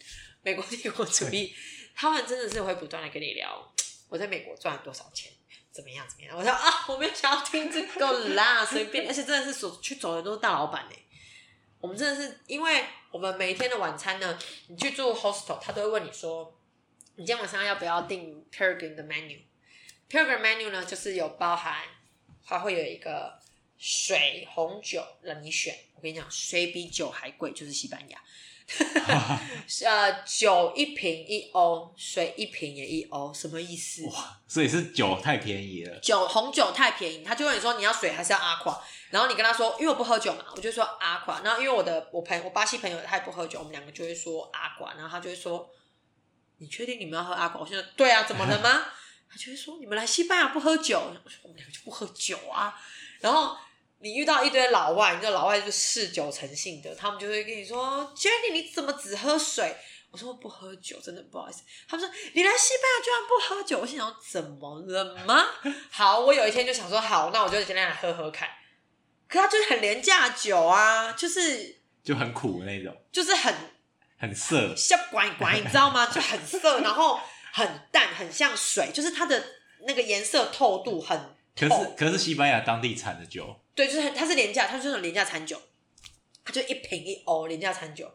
[0.47, 1.53] 美国帝国主义，
[1.93, 3.75] 他们真的是会不断的跟你聊，
[4.09, 5.33] 我在美国赚了多少钱，
[5.73, 6.39] 怎么样怎么样。
[6.39, 9.09] 我说啊，我没有想要听这个啦， 随便。
[9.09, 10.97] 而且真的是走去走的都是大老板呢。
[11.81, 16.57] 我们真的是，因为我们每一天的晚餐呢，你去住 hostel，他都会问你说，
[17.17, 21.83] 你今天晚上要不要订 Peregrine 的 menu？Peregrine menu 呢，就是有包含，
[22.45, 23.41] 它会有一个
[23.77, 25.77] 水、红酒让你选。
[25.97, 28.23] 我跟你讲，水比酒还贵，就是西班牙。
[29.87, 34.05] 呃，酒一瓶一欧，水一瓶也一欧，什么意思？
[34.07, 35.97] 哇，所以是酒太便宜了。
[36.01, 41.41] 酒红酒太便宜，他就问你说你要水还是要阿垮，然后你跟他说，因为我不喝酒嘛，我就说阿垮。
[41.45, 45.71] 然后因为我的我朋友我巴西朋友他也不喝酒，我们两个就会说阿垮，然后他就会说，
[46.59, 47.61] 你确定你们要喝阿垮？
[47.61, 48.83] 我现在对啊，怎么了吗？
[49.31, 52.75] 他就会说你们来西班牙不喝酒，我说我们两个就不喝酒啊，
[53.21, 53.57] 然后。
[53.99, 59.75] 你遇到一堆老外，你知道老外就是嗜酒成性的，他们就会跟你说：“Jenny，你怎么只喝水？”
[60.13, 65.45] 我说：“我不喝酒，真的不好意思。”他们说：“你来西班牙居然不喝酒？”我心想：“怎么了吗？”
[65.91, 68.49] 好，我有一天就想说：“好，那我就今天来喝喝看。”
[69.29, 73.53] 可他就是很廉价酒啊，就是就很苦那种，就是很
[74.19, 76.07] 很涩，像拐拐，你知道吗？
[76.13, 77.19] 就很涩，然后
[77.53, 79.45] 很淡，很像水，就是它的
[79.81, 81.36] 那个颜色透度很透。
[81.57, 83.59] 可是可是西班牙当地产的酒。
[83.75, 85.61] 对，就是它是廉价，它就是那种廉价餐酒，
[86.45, 88.13] 它就一瓶一欧廉价餐酒，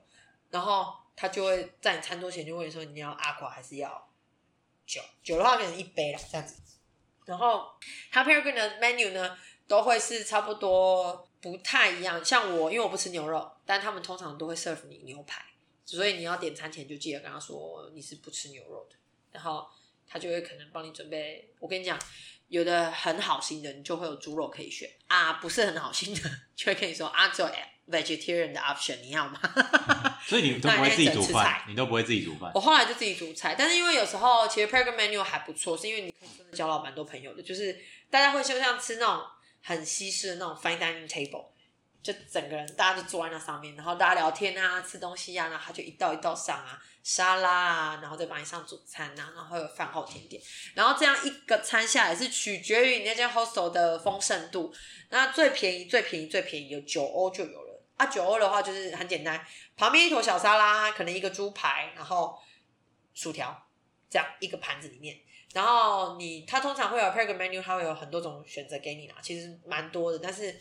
[0.50, 4.10] 然后他就会在你餐桌前就问你说，你要阿垮还是要
[4.86, 5.02] 酒？
[5.24, 6.56] 酒的话可能一杯啦，这样子。
[7.26, 7.72] 然后
[8.12, 12.24] 它 Peregrine 的 menu 呢，都会是差不多不太一样。
[12.26, 15.46] 像我，因为我不吃牛肉，但他们通常都会 serve 你牛排，
[15.86, 18.96] 所以你要点餐前就记得跟他说你是不吃牛肉的，
[19.32, 19.68] 然后
[20.08, 21.54] 他就会可能帮你准备。
[21.60, 21.98] 我跟你讲，
[22.52, 27.50] 有的很好心的，你就会有猪肉可以选啊；不是很好心的，就会跟你说啊，只有
[27.90, 29.40] vegetarian 的 option，你要吗？
[30.28, 32.52] 所以你都不会自己煮饭，你都不会自己煮饭。
[32.54, 39.24] 我后来就自己煮菜，但是因为有时候其实 program menu 还不错，是因为你可以真的交到蛮多朋友的，就是大家会就像吃那种
[39.62, 41.46] 很西式的那种 fine dining table。
[42.04, 50.42] 就整个人，大家就坐在那上面，然后大家聊天啊，吃东西啊，然后他就一道一道上啊，沙拉啊，然后再帮你上主餐啊，然后有饭后甜点，
[50.74, 54.74] 然后这样一个餐下来是取决于你那间 hostel 的丰盛度。
[55.10, 59.46] 那最便宜、最便宜、最便宜有九欧就有了啊，九欧的话就是很简单，
[59.78, 62.36] 旁边一坨小沙拉，可能一个猪排，然后
[63.14, 63.68] 薯条，
[64.10, 65.20] 这样一个盘子里面，
[65.54, 70.60] 然后你它通常会有 program menu，它会有很多种选择给你啦，其实蛮多的，但是。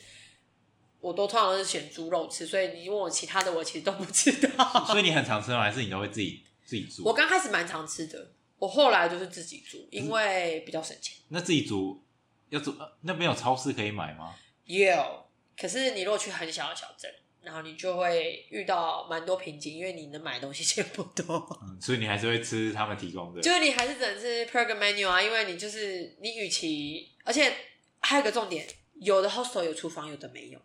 [1.01, 4.85] 我都通常都是选猪肉吃，所以你问我其他的，我其实都不知道。
[4.87, 5.63] 所以你很常吃吗？
[5.63, 7.05] 还是你都会自己自己煮？
[7.05, 11.17] 我刚开始蛮常吃的，我后来就是自己煮，因为比较省钱。
[11.29, 12.03] 那自己煮
[12.51, 14.35] 要煮，那边有超市可以买吗？
[14.65, 17.11] 有，可是你如果去很小的小镇，
[17.43, 21.59] 然后你就会遇到蛮多瓶颈，因为你能买的东西 其实不多。
[21.63, 23.41] 嗯，所以你还是会吃他们提供的。
[23.41, 27.53] 就是你还是只能吃 program menu 啊，因为你就是你，与其而且
[28.01, 30.61] 还有个重点，有的 hostel 有厨房，有的没有。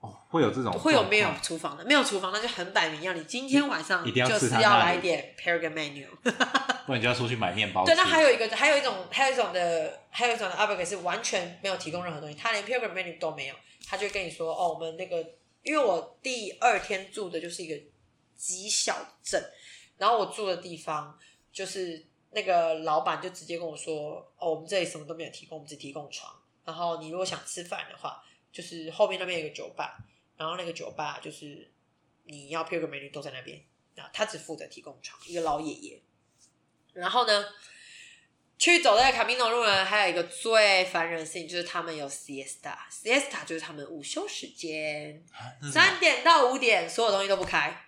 [0.00, 6.06] 哦，会有这种会有没有厨房的，没有厨房那就很摆明要你今天晚上就是要来一点 Peregrine menu，
[6.86, 7.84] 不然你就要出去买面包。
[7.84, 13.54] 对，那还有一个，还有一种，还有一种的，还有一种的 albergue 是完全没有提供任何东西，他连 Peregrine menu 都没有，
[13.88, 15.16] 他就跟你说哦，我们那个，
[15.64, 17.74] 因为我第二天住的就是一个
[18.36, 19.42] 极小镇，
[19.96, 21.18] 然后我住的地方
[21.52, 26.32] 就是那个老板就直接跟我说哦，我们这里什么都没有提供，我们只提供床，
[26.64, 28.22] 然后你如果想吃饭的话。
[28.52, 29.98] 就是后面那边有个酒吧，
[30.36, 31.70] 然后那个酒吧就是
[32.24, 33.60] 你要 Peregrine menu 都在那边，
[33.96, 36.02] 啊，他只负责提供床，一个老爷爷。
[36.94, 37.44] 然后呢，
[38.58, 45.22] 去走那个 Camino 路呢，还有一个最烦人的事情，就是他们有 Siesta，Siesta 就是他们午休时间，
[45.72, 47.84] 三点到五点所有东西都不开，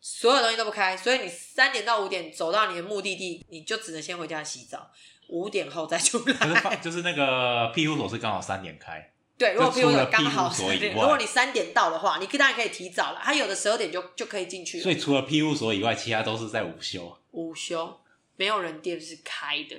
[0.00, 4.90] 所有东西都不开，所以你三点到五点走到你的目的地，你就只能先回家洗澡，
[5.28, 6.76] 五点后再出来。
[6.82, 9.11] 就是那个庇护所是刚好三点开。
[9.42, 10.54] 对，如果譬如说刚好
[10.94, 13.20] 如果你三点到的话，你当然可以提早了。
[13.24, 14.82] 他有的十二点就就可以进去了。
[14.84, 17.18] 所以除了庇护所以外，其他都是在午休。
[17.32, 18.00] 午休，
[18.36, 19.74] 没有人店是开的，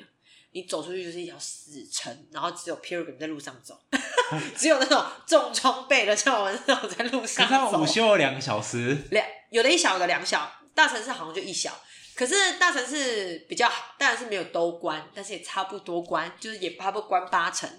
[0.52, 3.80] 你走出去就是一条死城，然后只有 Pilgrim 在路上走，
[4.58, 7.82] 只有那种重装备的像我们这种在路上走。
[7.82, 11.72] 午休了两个小时，两有的一小，有的两小，大城市好像就一小。
[12.16, 17.70] 可是大城市比较好，当然是没有都关，但是也差不多关，就是也差不多关八成，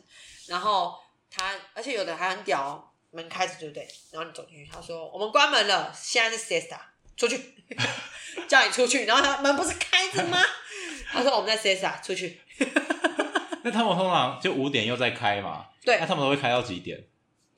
[0.46, 1.03] 然后。
[1.34, 3.88] 他而且有的还很屌哦，门开着对不对？
[4.12, 6.78] 然后你走进去，他说我们关门了，现在是 siesta，
[7.16, 7.54] 出去，
[8.46, 9.04] 叫你出去。
[9.06, 10.38] 然后他门不是开着吗？
[11.10, 12.40] 他说我们在 siesta，出去。
[13.64, 15.66] 那他们通常就五点又在开嘛？
[15.82, 15.98] 对。
[15.98, 17.02] 那他们都会开到几点？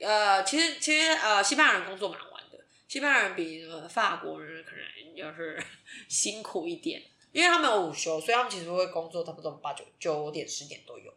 [0.00, 5.62] 呃，其实其实呃，西班牙人工作蛮晚的，西班牙人比法国人可能就是
[6.08, 11.12] 辛苦一点，因为他们有午休，所以他们其实会工作差不多八九九点十点都有。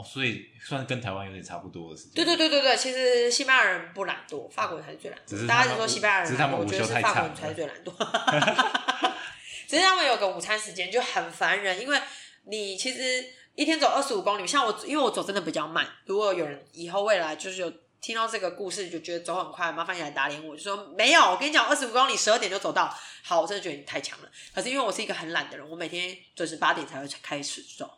[0.00, 2.12] 哦，所以算是跟台湾有点差不多的事情。
[2.14, 5.46] 对对对对对，其实西班牙人不懒惰，法国人才是最懒惰。
[5.46, 7.92] 大家就说西班牙人，我觉得是法国人才是最懒惰。
[9.68, 12.00] 只是他们有个午餐时间就很烦人，因为
[12.44, 15.86] 你其实一天走二十五公里，像我，因为我走真的比较慢。
[16.06, 17.72] 如果有人以后未来就是有。
[18.00, 21.20] 听到这个故事就觉得走很快，麻烦你来打脸我，就说没有。
[21.20, 22.92] 我跟你讲，二十五公里十二点就走到。
[23.22, 24.30] 好，我真的觉得你太强了。
[24.54, 27.90] 可是因为我是一个很懒的人，我每天准时八点才会开始走，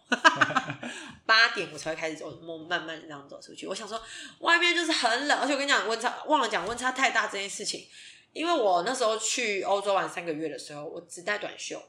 [1.25, 3.67] 八点我才会开始走，我慢慢这样走出去。
[3.69, 4.03] 我想说，
[4.41, 7.87] 外面就是很冷，而且我跟你讲温差，忘了讲温差太大这件事情。
[8.33, 11.81] 因为我那时候去欧洲玩三个月的时候，我只带短袖。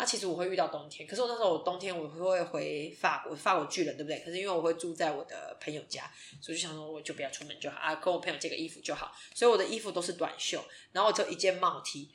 [0.00, 4.18] 那其实我会遇到冬天，可是我那时候我冬天我会回法国，法国巨人对不对？
[4.20, 6.10] 可是因为我会住在我的朋友家，
[6.40, 9.12] 所以就想说我就不要出门就好啊，跟我朋友借个衣服就好。
[9.34, 12.10] 所以我的衣服都是短袖，然后我就一件帽 T。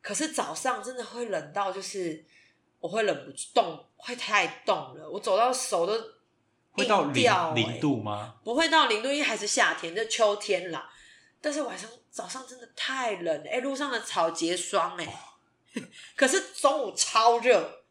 [0.00, 2.24] 可是早上真的会冷到，就是
[2.78, 5.92] 我会忍不住冻，会太冻了，我走到手都
[6.70, 8.36] 会到零零度吗？
[8.42, 10.90] 不会到零度，因为还是夏天，就秋天啦。
[11.42, 15.26] 但是晚上早上真的太冷，哎，路上的草结霜哎。
[16.16, 17.82] 可是中午超热，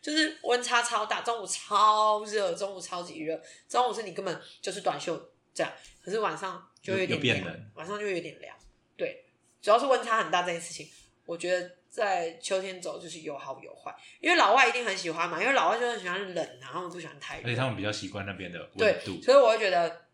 [0.00, 5.72] 就是温差超大，中午超热，中午超级热，中午是你根本就是短袖这样，
[6.02, 8.56] 可是晚上就有点凉，晚上就有点凉。
[8.96, 9.24] 对，
[9.60, 10.88] 主要是温差很大这件事情，
[11.24, 18.70] 我觉得在秋天走就是有好有坏，因为老外一定很喜欢嘛，因为老外就很喜欢冷，然后不喜欢太热，而且他们比较习惯那边的温
[19.04, 20.07] 度，对，所以我会觉得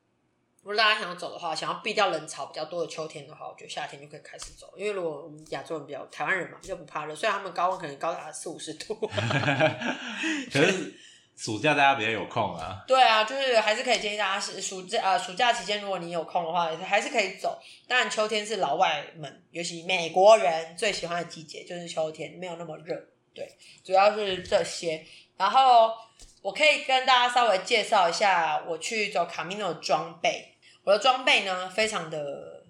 [0.64, 4.72] 如果大家想要走的话，想要避掉人潮比较多的秋天的话，我觉得夏天就可以开始走。
[4.78, 8.94] 因为如果我们亚洲人比较台湾人嘛，比较不怕热，虽然他们高温可能高达四五十度。
[10.50, 10.94] 可是
[11.36, 12.82] 暑假大家比较有空啊。
[12.88, 17.60] 对啊，就是还是可以建议大家是暑假啊，暑假期间如果你有空的话，还是可以走。
[17.86, 22.96] 当然秋天是老外们，尤其美国人最喜欢的季节，就是秋天，没有那么热。
[23.34, 23.46] 对，
[23.84, 25.04] 主要是这些。
[25.36, 25.92] 然后
[26.40, 30.52] 我可以跟大家稍微介绍一下我去走 Camino 的装备。
[30.84, 32.64] 我的装备呢，非常的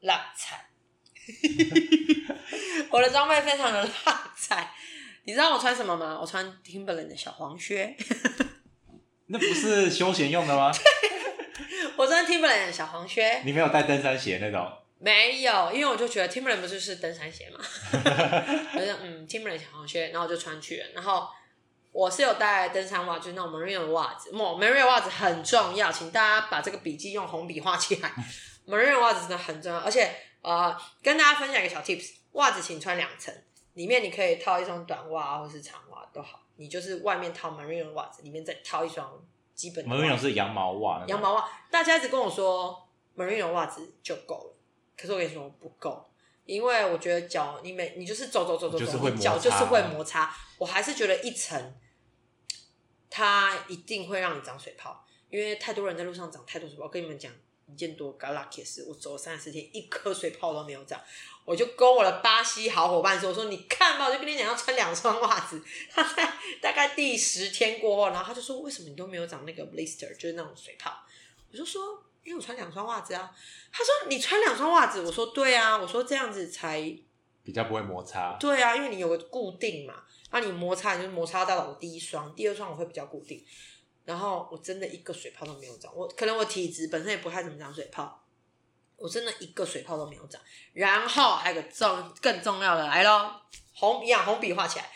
[0.00, 0.60] 烂惨。
[2.90, 3.90] 我的装备非常的烂
[4.36, 4.70] 惨。
[5.24, 6.18] 你知道我穿什么吗？
[6.20, 7.96] 我穿 Timberland 的小黄靴。
[9.26, 10.70] 那不是休闲用的吗？
[11.96, 13.40] 我穿 Timberland 的小黄靴。
[13.44, 14.70] 你没有带登山鞋那种？
[14.98, 17.58] 没有，因为我就觉得 Timberland 不就是登山鞋嘛。
[18.74, 21.26] 我就嗯，Timberland 小黄靴，然后我就穿去了，然后。
[21.96, 24.30] 我是有带登山袜，就是那种 Merino 的袜子。
[24.30, 28.12] Merino 袜子很重要，请大家把这个笔记用红笔画起来。
[28.66, 33.34] Merino 袜子真的很重要，而且呃，跟大家分享一个小 tips：袜子请穿两层，
[33.72, 36.42] 里面你可以套一双短袜或是长袜都好。
[36.56, 39.10] 你就是外面套 Merino 袜子，里面再套一双
[39.54, 39.96] 基本的。
[39.96, 41.48] Merino 是羊毛袜，羊毛袜。
[41.70, 42.86] 大家一直跟我说
[43.16, 44.56] Merino 袜子就够了，
[44.98, 46.04] 可是我跟你说不够，
[46.44, 50.30] 因为我觉得脚你每你就是走走走走走，脚就是会摩擦。
[50.58, 51.74] 我还是觉得一层。
[53.10, 56.84] 它一定会让你长水泡，因为太多人在路上长太多水泡。
[56.84, 57.32] 我跟你们讲
[57.68, 61.00] 一件多 God lucky 的事，我走了三十四天，一颗水泡都没有长。
[61.44, 70.92] 我就跟我的巴西好伙伴说：“我说你看吧，我就跟你讲要穿两双袜子。”他在大概第十天过后，然后他就说：“为什么你都没有长那个 blister，就是那种水泡？”
[71.52, 73.32] 我就说：“因为我穿两双袜子啊。”
[73.72, 76.80] 他说：“你穿两双袜子？”我说：“对啊。”我说：“这样子才
[77.44, 80.02] 比较不会摩擦。”对啊，因为你有个固定嘛。
[80.30, 83.44] 那、你摩擦，你就摩擦到了我第一双，第二双我会比较固定。
[84.04, 88.24] 然后我真的一个水泡都没有长，我可能我体质本身也不太怎么长水泡，
[88.96, 90.40] 我真的一个水泡都没有长。
[90.72, 93.42] 然后还有个重更重要的来咯，
[93.74, 94.90] 红笔啊，红笔画起来，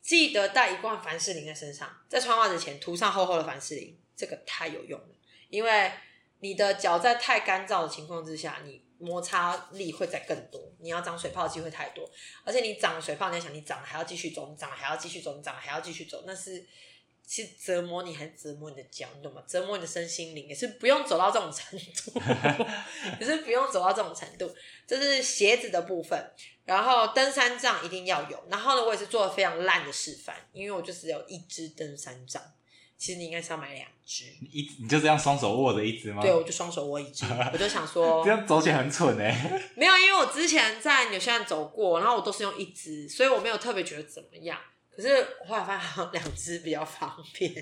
[0.00, 5.08] 记得带一罐凡士林在身上，在穿袜子前涂上厚厚的凡士林，这个太有用了，
[5.48, 5.92] 因为
[6.40, 8.83] 你的脚在太干燥的情况之下，你。
[8.98, 12.08] 摩擦力会再更多，你要长水泡的机会太多，
[12.44, 16.64] 而且你长水泡，你要想你长了还要继续走，你长了还要继续走，你长了还要继续走，那是
[17.26, 19.42] 是折磨你还是折磨你的脚，你懂吗？
[19.48, 22.20] 折磨你的身心灵也是不用走到这种程度，
[23.18, 24.54] 也是不用走到这种程度。
[24.86, 26.30] 这是鞋子的部分，
[26.64, 32.42] 然后登山杖一定要有，然后呢，我也是做了非常烂的示范，因为我就只有一只登山杖。
[32.96, 36.22] 其实你应该是要买两只，一你就这样双手握着一只吗？
[36.22, 39.60] 对，我就双手握一只， 我就想说这样走起来很蠢哎。
[39.76, 44.58] 没有，因为我之前在纽西兰走过，然后我都是用一只，所以我没有特别觉得怎么样。
[44.94, 45.08] 可是
[45.40, 47.52] 我后来发现 两只比较方便，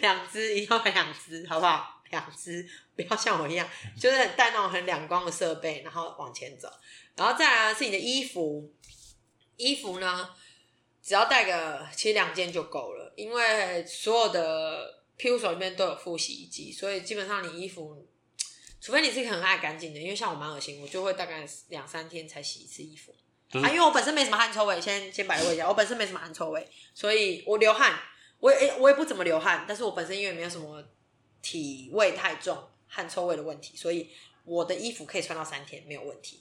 [0.00, 1.94] 两只一定要两只，好不好？
[2.10, 3.68] 两只不要像我一样，
[4.00, 6.66] 就是带那种很两光的设备，然后往前走。
[7.16, 8.72] 然后再来是你的衣服，
[9.56, 10.30] 衣服呢？
[11.02, 18.06] 只要带个，其实两件就够了，因为所有的庇护所里面都有附洗衣机，所以基本上你衣服，
[18.80, 23.12] 除非你是一个很爱干净的，因为像我蛮恶心，我就会大概两三天才洗一次衣服。
[23.58, 26.64] 啊，因为我本身没什么汗臭味，先先摆个位一下，我本身没什么汗臭味，
[26.94, 27.98] 所以我流汗，
[28.38, 30.84] 我也我也不怎么流汗，但是我本身因为没有什么
[31.42, 32.56] 体味太重、
[32.86, 34.10] 汗臭味的问题，所以
[34.44, 36.40] 我的衣服可以穿到三天没有问题。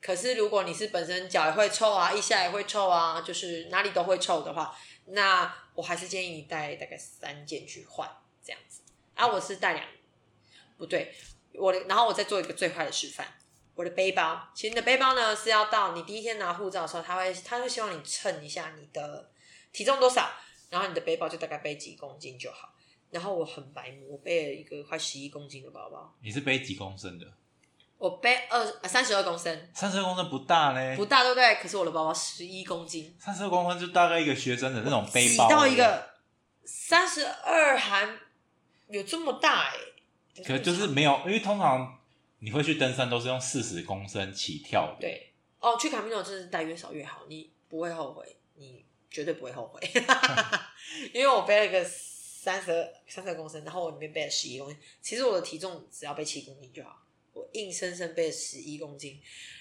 [0.00, 4.76] 可是，如果你是本身脚也会臭啊，腋下也会臭啊，就是哪里都会臭的话，
[5.06, 8.10] 那我还是建议你带大概三件去换
[8.42, 8.82] 这样子。
[9.14, 9.86] 啊，我是带两，
[10.76, 11.14] 不对，
[11.52, 13.26] 我的，然后我再做一个最坏的示范。
[13.74, 19.30] 我的背包，其实你的背包呢是要到你第一天拿护照的时候，他会他会希望你称一下你的
[19.72, 20.30] 体重多少，
[20.70, 22.72] 然后你的背包就大概背几公斤就好。
[23.10, 26.16] 然后我很白目，我背了一个快十一公斤的包包。
[26.20, 27.32] 你是背几公升的？
[27.98, 31.54] 我背二三十二公升，三十二公升不大嘞，不大对不对？
[31.54, 36.10] 可是我的包包十一公斤，三十二公分就大概一个学生的那种背包，挤到一个
[36.64, 38.08] 三十二还
[38.88, 39.76] 有这么大哎、
[40.36, 41.98] 欸，可就是没有，因为通常
[42.40, 49.80] 你会去登山都是用四十公升起跳，对，哦，去卡米诺真是带越少越好，你不会后悔，你绝对不会后悔，
[51.14, 56.98] 因为我背了一个三十二三十二公升，然后我里面背了十一公斤，其实我的体重只要背七公斤就好。
[57.34, 59.20] 我硬生生背了十一公斤，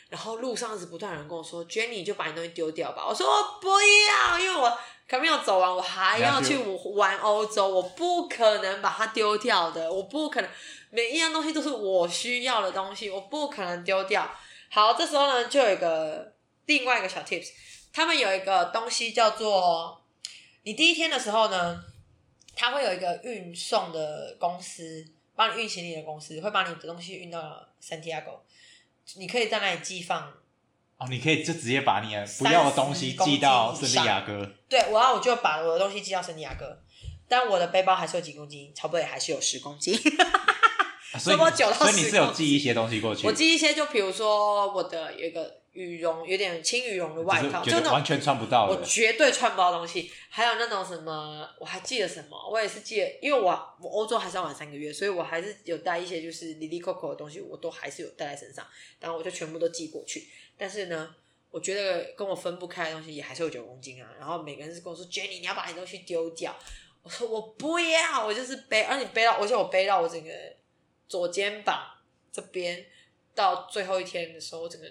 [0.10, 6.56] 然后路上一直不断有人跟我说：“Jenny，就把你东西丢掉吧。”我说：“我不要，因为我还没有走完，我还要去
[6.96, 10.50] 玩欧洲，我不可能把它丢掉的，我不可能
[10.92, 14.30] 每一样东西都是我需要的东西，我不可能丢掉。”
[14.70, 16.34] 好，这时候呢，就有一个
[16.66, 17.50] 另外一个小 tips，
[17.92, 20.04] 他们有一个东西叫做，
[20.64, 21.84] 你第一天的时候呢，
[22.56, 25.06] 他会有一个运送的公司。
[25.36, 28.40] 帮你运行你的公司会把你的东西运到 Santiago，
[29.16, 30.34] 你可以在那里寄放。
[30.98, 34.50] 哦，你可以就直接把你的不要的东西寄到圣地亚哥。
[34.70, 36.80] 对，我要我就把我的东西寄到圣地亚哥，
[37.28, 40.00] 但我的背包还是有几公斤，差不多也还是有十公斤。
[41.20, 43.26] 所以，所以你是有寄一些东西过去？
[43.26, 48.76] 我寄一些，就比如说我的有一个羽绒，有点轻羽绒的外套，就完全穿不到的。
[48.76, 50.12] 我绝对穿不到东西。
[50.30, 52.50] 还有那种什么，我还记得什么？
[52.50, 53.50] 我也是记得，因为我
[53.82, 58.66] 我欧洲还是要玩三个月，所以我还是有带一些就是哩哩扣扣的东西，我都还是有带在身上。
[59.00, 60.28] 然后我就全部都寄过去。
[60.58, 61.16] 但是呢，
[61.52, 64.10] 我觉得跟我分不开的东西也还是有九公斤啊。
[64.20, 66.56] 然后每个人是跟我说：“Jenny，你要把你东西丢掉。”
[67.04, 70.30] 我说：“我不要，我就是背。”而且背到，而且我背到我整个。
[71.06, 71.86] 左肩膀
[72.32, 72.84] 这边
[73.36, 74.88] 到最后一天的时候，我整个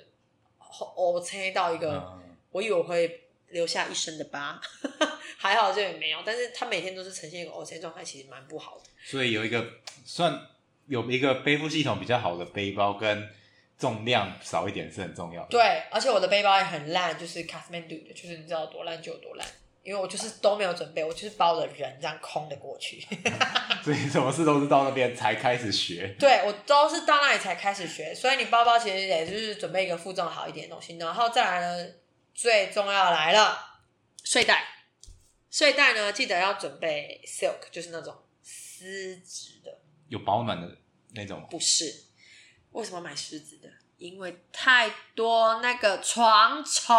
[0.96, 4.60] 我切到一个，嗯、我以为我会留下一身的疤，
[5.38, 6.20] 还好这也没有。
[6.24, 8.84] 但是他每天都是呈现一个 O C 状态，其实蛮不好的。
[9.04, 9.64] 所以有一个
[10.04, 10.46] 算
[10.86, 13.28] 有一个背负系统比较好的背包，跟
[13.78, 15.48] 重量少一点是很重要的。
[15.48, 19.46] 对，而且我的背包也很烂，就是 Casmandu 的，就是你知道多烂就有多烂。
[19.84, 23.04] 因为我就是都没有准备，我就是把我的人这样空的过去，
[23.82, 26.14] 所以什么事都是到那边才开始学。
[26.20, 31.92] 对，我都是到那里才开始学，所以你包包其实也就是准备一个负重好一点的东西，然后再来呢，
[32.32, 33.80] 最重要来了，
[34.22, 34.64] 睡袋，
[35.50, 40.76] 睡袋呢记得要准备 silk，就是那种丝质的，有保暖的
[41.14, 41.44] 那种。
[41.50, 42.04] 不是，
[42.70, 43.68] 为什么买丝质的？
[43.98, 46.96] 因为太多那个床虫，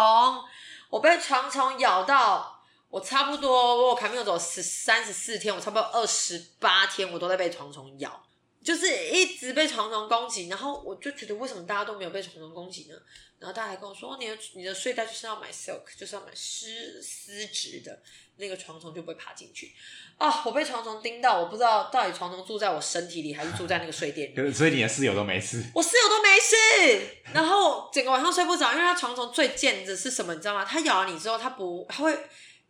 [0.90, 2.52] 我被床虫咬到。
[2.94, 8.24] 我差不多，我卡米有走十三十四天，我差不多二十八天，我都在被床虫咬，
[8.62, 10.46] 就是一直被床虫攻击。
[10.46, 12.94] 然后我就觉得，为什么大家都没有被床虫攻击呢？
[13.40, 18.00] 然后大家还跟我说，你的你的睡袋就是要买 silk，就是要买丝丝质的，
[18.36, 19.72] 那个床虫就不会爬进去。
[20.16, 24.52] 啊、哦，我被床虫叮到，我不知道到底床虫住在我身体里，还是住在那个睡垫里。
[24.52, 27.16] 所以你的室友都没事，我室友都没事。
[27.34, 30.32] 然后整个晚上睡不着，因为它床虫最贱的是什么？
[30.32, 30.64] 你知道吗？
[30.64, 32.16] 它咬了你之后，它不，它会。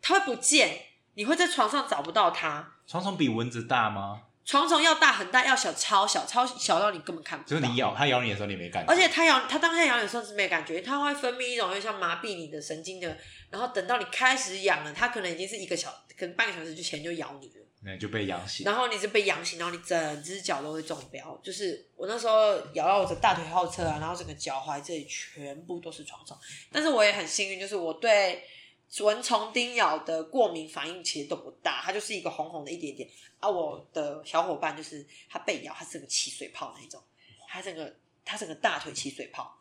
[0.07, 0.83] 它会不见，
[1.15, 2.73] 你会在床上找不到它。
[2.85, 4.21] 床虫比蚊子大吗？
[4.45, 7.49] 床虫要大很大，要小超小，超小到你根本看不到。
[7.49, 8.93] 就是你咬它咬你的时候，你没感觉。
[8.93, 13.17] 而且它咬它当下咬你的时候是没感觉，它会分泌一种就像麻痹你的神经的，
[13.49, 18.63] 然后等到你开始痒了，它可能已经是一个小，可能半个小时之前就咬你了，那就被痒醒。
[18.63, 21.35] 然后你就被痒醒，然后你整只脚都会中标。
[21.43, 26.37] 就是我那时候咬到我的大腿后侧啊，然后整个脚踝这里全部都是床虫。
[26.71, 28.43] 但是我也很幸运，就是我对。
[28.99, 33.09] 蚊虫叮咬的过敏反应其实都不大，它就是一个红红的一点点。
[33.39, 37.01] 啊，我的小伙伴就是他被咬，他整个起水泡那种，
[37.47, 39.57] 他整个他整个大腿起水泡，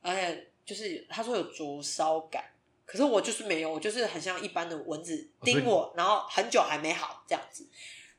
[0.00, 2.44] 而且就是他说有灼烧感，
[2.86, 7.66] 可是我就是没有，我就是很像一般的蚊子叮我，然后很久还没好这样子。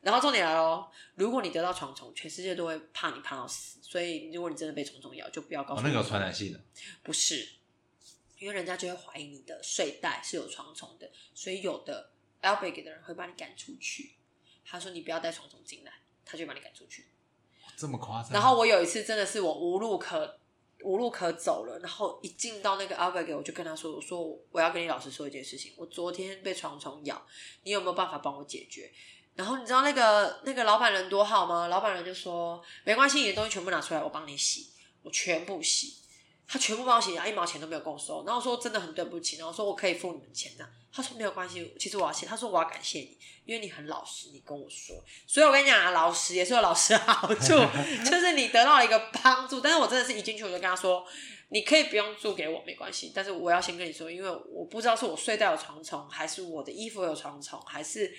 [0.02, 5.80] 然后重点来喽，如果你得到床虫，全世界都会怕你怕到死，所以如果你真的被虫虫咬，就不要告诉我。
[5.80, 6.60] 哦，那个有传染性的？
[7.04, 7.48] 不是。
[8.40, 12.12] 因为人家就会怀疑你的睡袋是有床虫的，所以有的
[12.42, 14.16] albergue 的人会把你赶出去。
[14.66, 15.92] 他说你不要带床虫进来，
[16.26, 17.08] 他就把你赶出去。
[17.78, 18.32] 这么夸张？
[18.32, 20.40] 然后我有一次真的是我无路可
[20.84, 27.26] 无路可走了，然后一进到那个 albergue，我就跟他说：“我说我要跟你老实说一件事情，我昨天被床虫咬，
[27.64, 28.92] 你有没有办法帮我解决？”
[29.36, 31.68] 然后你知道那个那个老板人多好吗？
[31.68, 34.72] 老板人就说：“没关系，你的东西全部拿出来，我帮你洗，
[35.04, 35.98] 我全部洗。”
[36.52, 38.24] 他全部帮我洗，一毛钱都没有跟我收。
[38.26, 40.68] 然后我说真的很对不起，然后说我可以付你们钱的。
[40.92, 42.26] 他说没有关系，其实我要谢。
[42.26, 44.96] 他说我要感谢你，因为你很老实，你跟我说。
[45.28, 47.54] 所以我跟你讲啊，老实也是有老实的好处，
[48.04, 49.62] 就是你得到了一个帮助。
[49.62, 51.06] 但是我真的是一进去我就跟他说，
[51.50, 58.12] 你可以不用住给我没关系，但是我要先跟你说，因为我不知道是我睡袋有床虫，还是我的衣服有床虫，还是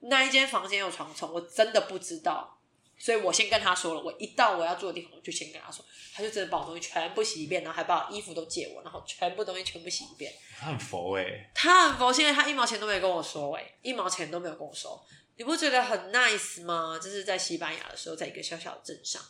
[0.00, 2.57] 那一间房间有床虫，我真的不知道。
[2.98, 10.32] 所以我先跟他说了，我一到我要住的地方，我就先跟他说，他就真的把我东西全部洗一遍，然后还把我衣服都借我，然后全部东西全部洗一遍。
[10.58, 15.00] 他很佛哎、欸，他很佛，现在他一毛钱都没有跟我收哎、欸，一毛钱都没有跟我收，
[15.36, 16.98] 你不觉得很 nice 吗？
[17.00, 19.22] 这是在西班牙的时候，在一个小小的镇上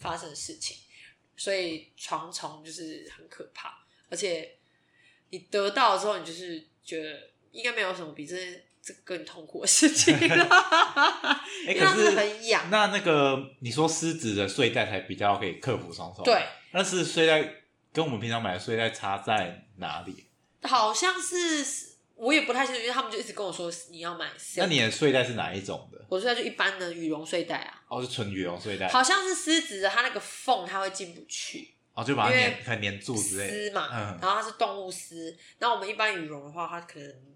[0.00, 0.76] 发生的事情，
[1.36, 4.56] 所以床虫就是很可怕，而且
[5.30, 8.36] 你得到之后，你就是觉得应该没有什么比这。
[8.84, 10.44] 这更痛苦的事情了，
[11.66, 12.68] 哎、欸，可是很痒。
[12.70, 16.42] 那那个你说狮子的睡袋才比较可以克服双手，对。
[16.70, 17.42] 但是睡袋
[17.92, 20.26] 跟我们平常买的睡袋差在哪里？
[20.64, 21.64] 好像是
[22.16, 24.28] 我也不太清楚，因为他们就一直跟我说你要买。
[24.56, 26.04] 那你的睡袋是哪一种的？
[26.10, 27.82] 我睡袋就一般的羽绒睡袋啊。
[27.88, 28.86] 哦，是纯羽绒睡袋。
[28.88, 31.74] 好像是狮子的，它那个缝它会进不去。
[31.94, 33.52] 哦，就把它粘很粘住之类的。
[33.52, 35.34] 丝嘛，嗯，然后它是动物丝。
[35.58, 37.33] 然后我们一般羽绒的话，它可能。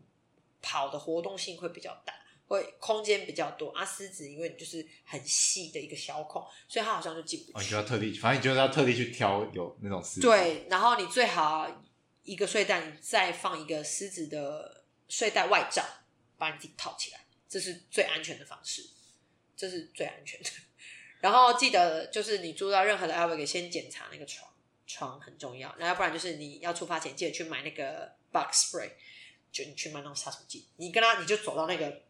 [0.69, 2.13] 跑的活动性会比较大，
[2.47, 3.71] 会空间比较多。
[3.71, 7.53] 啊，狮子因为就是很细的一个小孔，所以它好像就进不去。
[7.55, 10.21] 哦，你就要特地，反正你就是要特地去挑有那种狮子。
[10.21, 11.83] 对，然后你最好
[12.25, 15.83] 一个睡袋，你再放一个狮子的睡袋外罩，
[16.37, 18.83] 把你自己套起来，这是最安全的方式，
[19.57, 20.51] 这是最安全的。
[21.21, 24.49] 然后记得就是你住到任何的 albergue 先检查那个床，
[24.87, 25.75] 床很重要。
[25.79, 28.93] 那要不然就是你要出发前记得去买那个 bug spray，
[29.65, 30.67] 你去买那种杀虫剂。
[30.77, 32.03] 你跟他你就走到那个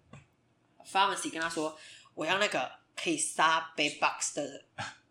[0.91, 1.79] pharmacy 跟他说，
[2.15, 4.65] 我要那个可以杀 bed bugs 的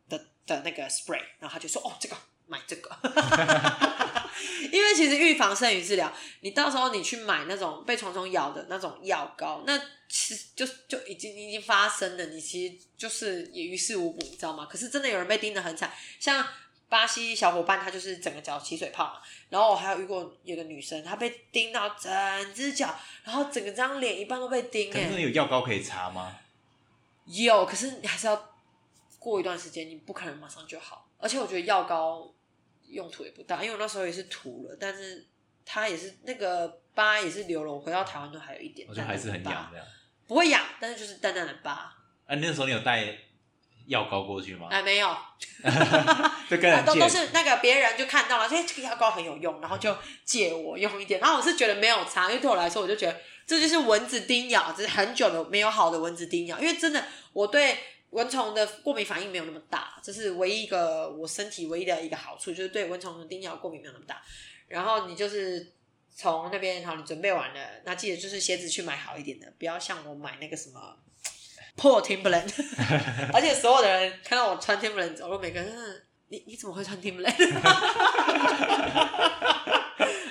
[0.09, 2.89] 的的那个 spray，然后他就说哦，这个买这个。
[4.71, 6.11] 因为其实预防胜于治疗，
[6.41, 9.77] 你到时候你去买那种被虫虫咬的那种药膏，那
[10.07, 14.67] 其实就就已经已经发生了，你其实就是也于事无补，你知道吗？
[14.69, 16.45] 可是真的有人被叮得很惨，像
[16.89, 24.91] 巴西小伙伴，他就是整个脚起水泡嘛，然后我还有遇过有个女生，她被叮到整只脚，然后整个张脸一半都被叮。
[24.91, 26.38] 可是有药膏可以擦吗？
[27.25, 28.49] 有，可是你还是要
[29.19, 32.33] 过一段时间，你不可能马上就好，而且我觉得药膏。
[32.89, 35.27] 用途也不大，因为我那时候也是涂了，但是
[35.65, 37.73] 它也是那个疤也是留了。
[37.73, 39.69] 我回到台湾都还有一点，我觉得还是很痒
[40.25, 41.93] 不会痒，但是就是淡淡的疤。
[42.25, 43.13] 啊，那个时候你有带
[43.88, 44.67] 药膏过去吗？
[44.69, 45.17] 哎，没有，
[46.49, 51.19] 就跟人都都是那个别人就看到了，说这个药膏很有用，然后就借我用一点。
[51.19, 57.77] 然后我是觉得没有差，因为对我来说，我就觉得这就是蚊子叮咬，这是很久的没有好的蚊子叮咬，因为真的我对。
[58.11, 64.23] 蚊虫的过敏反应没有那么大，这是唯一一个我身体唯一的一个好处，就是对蚊虫的叮咬过敏没有那么大。
[64.69, 65.73] 然后你就是
[66.15, 70.97] 从那边，好，你准备完了，那记得就是鞋子去买好一点的，不要像我买那个什么
[71.78, 72.51] 破 Timberland，
[73.32, 75.71] 而且所有的人看到我穿 Timberland 走路，每个人，
[76.28, 77.34] 你你怎么会穿 Timberland？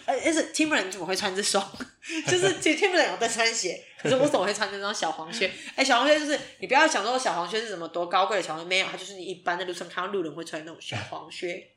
[0.05, 1.65] 但是 Timberland 怎么会穿这双？
[2.27, 5.47] 就是其实 Timberland 有登山鞋，可是我怎么会穿这双小黄靴？
[5.47, 11.69] 哎、欸，小黄靴就是你不要想说小黄靴是什么多高贵的小黄靴，没有，它就是你一般在路上看到路人会穿那种小黄靴。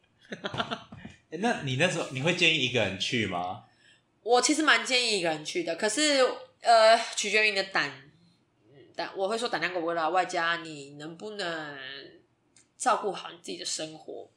[1.30, 3.66] 欸、那你那时候你会建议一个人去吗？
[4.24, 6.28] 我其实蛮建议一个人去的，可是
[6.62, 7.92] 呃，取决于你的胆，
[9.00, 11.80] 胆我会说胆量够不够大，外加你能不能
[12.78, 14.30] 照顾好你自己的生活，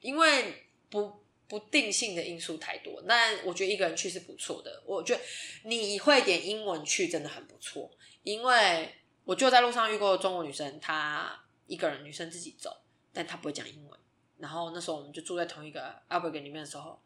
[0.00, 1.22] 因为不。
[1.50, 4.82] 不定性的因素太多，但我觉得一个人去是不错的。
[4.84, 5.20] 我觉得
[5.62, 7.90] 你会点英文去真的很不错，
[8.22, 8.94] 因为
[9.24, 12.82] 我就在路上遇过中国女生，她一个人女生自己走，
[13.14, 13.98] 但她不会讲英文。
[14.36, 17.00] 然后那时候我们就住在同一个 albergue 里面的时候，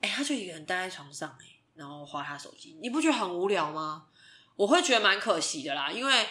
[0.00, 4.06] 哎，她就一个人待在床上，哎，然后划她手机，你不觉得很无聊吗？
[4.56, 6.26] 我会觉得蛮可惜的啦，因为。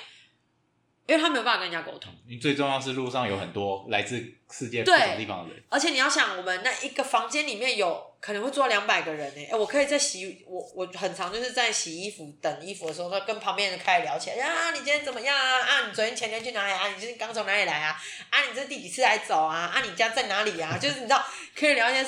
[1.07, 2.11] 因为他没有办法跟人家沟通。
[2.27, 4.17] 你最重要是路上有很多来自
[4.49, 9.47] 世界不同地方的人，而且你要想，我们那一个房间里面有可能会坐两百个人呢。
[9.51, 14.43] 哎，我可以在洗我我很常就是在洗衣服等衣服的时候，跟旁边人开始聊起来。
[14.43, 15.59] 啊，你今天怎么样啊？
[15.59, 16.87] 啊，你昨天前天去哪里啊？
[16.87, 17.95] 你今天刚从哪里来啊？
[18.31, 19.71] 啊，你这是第几次来走啊？
[19.75, 20.75] 啊，你家在哪里啊？
[20.81, 21.23] 就是你知道，
[21.55, 22.03] 可以聊一些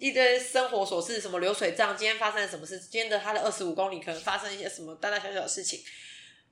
[0.00, 2.80] 一堆生活琐事，什么流水账，今天发生了什么事？
[2.80, 5.80] 今天的他的二十五公里可能发生一些什么大大小小的事情。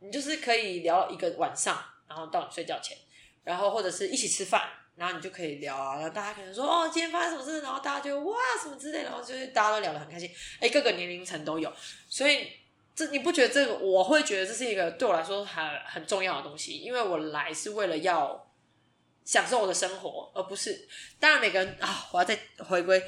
[0.01, 2.97] 你就是可以聊一个晚上，然后到你睡觉前，
[3.43, 10.31] 然后或者是一起吃饭，然后你就可以聊啊，然后大家可能说哦，今天发生什么事，然后大家就哇什么之类，然后就是大家都聊得很开心，
[10.61, 11.73] 哎，各个年龄层都有，
[12.09, 12.53] 所以
[12.95, 13.75] 这你不觉得这个？
[13.75, 18.53] 我会觉得这是一个对我来说很很重要的东西，因为我来是为了要
[19.25, 20.87] 享受我的生活，而不是
[21.19, 23.03] 当然每个人啊，我要再回归。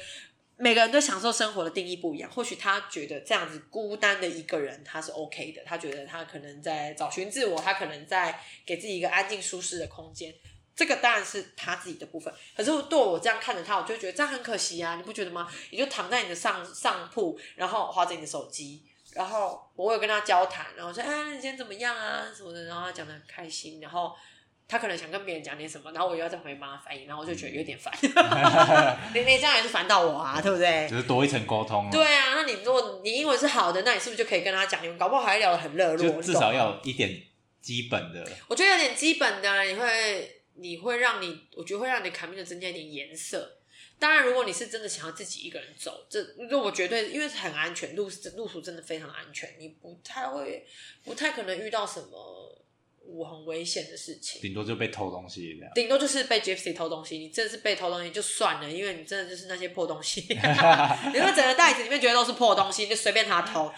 [0.61, 10.31] 每个人对享受生活的定义不一样，或许他觉得这样子孤单的一个人他是 OK 的，他觉得他可能在找寻自我，他可能在给自己一个安静舒适的空间，
[10.75, 12.31] 这个当然是他自己的部分。
[12.55, 15.51] 可是对我这样看着他，我就觉得这样很可惜啊，你不觉得吗？
[15.71, 18.83] 你就躺在你的上上铺，然后划着你的手机，
[19.13, 24.15] 然后我有跟他交谈，然后说哎，你今天怎么样啊什么的，然后他讲得很开心，然后。
[24.71, 27.93] 他可能想跟别人讲点什么，然后我又要再回妈翻译，然后我就觉得有点烦。
[29.13, 30.87] 你你这样也是烦到我啊，对不对？
[30.89, 31.89] 就是多一层沟通。
[31.91, 34.81] 对啊，那你如果你英文是好的，那你是不是就可以跟他讲？
[34.81, 36.21] 你们搞不好还聊得很热络。
[36.21, 37.21] 至少要有一点
[37.61, 38.25] 基本的。
[38.47, 43.57] 我觉得有点基本的，你会你会让你，我觉得会让你卡米的增加一点颜色。
[43.99, 50.65] 当然，如果你是真的想要自己一个人走，这那我绝对因为很安全，路路途真的非常安全，你不太会，
[51.03, 52.57] 不太可能遇到什么。
[53.13, 57.17] 我很危险的事情，顶多就被偷东西这样，顶多就是被 Gypsy 偷东西。
[57.17, 63.71] 你真的是被偷东西就算了，因为你真的就是那些破东西， 你会整个袋子里面觉得都是破东西，就随便他偷。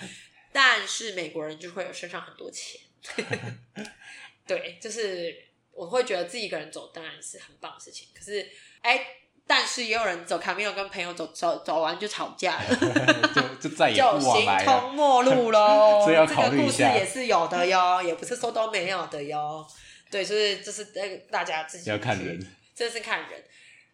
[0.52, 2.80] 但是美国人就会有身上很多钱，
[4.46, 5.36] 对，就是
[5.72, 8.10] 我会觉得自己一个人走当然是很棒的事情。
[8.14, 8.48] 可是，
[8.82, 9.04] 哎，
[9.46, 12.76] 但是也有人走卡米诺跟朋友走走走完就吵架了，
[13.36, 16.02] 就就再也不往来了，就形同陌路喽。
[16.06, 16.88] 所以要考虑一下。
[16.88, 19.66] 这个故事也是有的哟，也不是说都没有的哟。
[20.10, 22.40] 对，所以这是那个大家自己要看人，
[22.74, 23.44] 这是看人。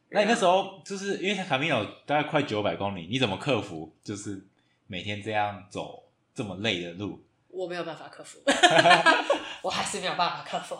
[0.09, 3.91] 那你那时候就是因为卡米诺大概快九百公里，你怎么克服？
[4.03, 4.45] 就是
[4.85, 6.03] 每天这样走
[6.35, 7.23] 这么累的路？
[7.47, 8.39] 我没有办法克服，
[9.63, 10.77] 我还是没有办法克服，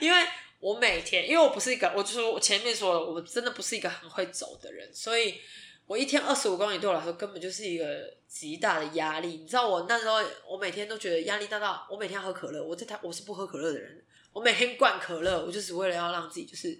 [0.00, 0.18] 因为。
[0.60, 5.40] 我每天，因为我不是一个，我就说我前面说了，我真的不是一个很会走的人，所以
[5.86, 9.28] 我一天二十五公里对我来说根本就是一个极大的压力。
[9.28, 16.78] 你知道我那时候，我每天都觉得压力大到我每天喝可乐，我这台我是不喝可乐的人，我每天灌可乐，我就是为了要让自己就是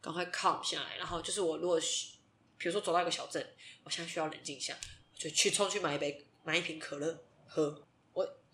[0.00, 1.80] 赶快 calm 下来，然后就是我如果
[2.58, 3.44] 比如说走到一个小镇，
[3.82, 4.74] 我现在需要冷静下，
[5.12, 7.85] 我就去冲去买一杯买一瓶可乐喝。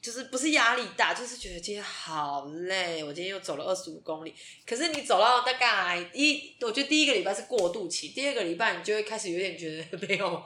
[0.03, 3.05] 就是不是压力大，就是觉得今天好累。
[3.05, 4.35] 我今天又走了二十五公里，
[4.67, 10.45] 可是你走到大概一，我觉得第一个礼拜是过渡期，第二个礼拜你就会开始有点觉得 没有，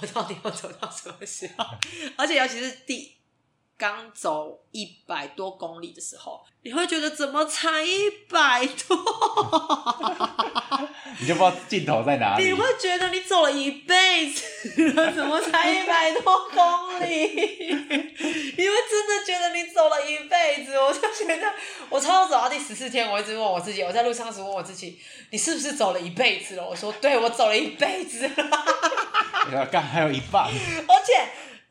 [0.00, 1.64] 我到底要走到什么时候？
[2.16, 3.17] 而且尤其是第
[3.78, 8.98] 刚走一百多公里的时候，你会觉得怎么才一百多？
[11.20, 12.44] 你就不知道尽头在哪里。
[12.44, 17.06] 你会觉得你走了一辈子了，怎么才一百多公里？
[18.58, 20.76] 你会真的觉得你走了一辈子？
[20.76, 21.54] 我就觉得，
[21.88, 25.00] 我超走到第十四天，我一直问我自己，我在路上时问我自己，
[25.30, 26.66] 你是不是走了一辈子了？
[26.68, 28.34] 我说，对，我走了一辈子了。
[29.70, 30.44] 刚还有一半。
[30.44, 31.28] 而且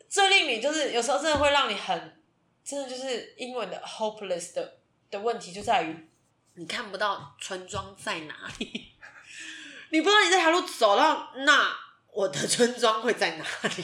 [0.09, 2.21] 这令你就是有时候真的会让你很，
[2.63, 4.79] 真的就是英文的 hopeless 的
[5.09, 6.09] 的问题就在于，
[6.55, 8.93] 你看不到村庄在哪里。
[9.91, 11.75] 你不知道你这条路走到那，
[12.11, 13.45] 我的村庄会在哪
[13.77, 13.83] 里？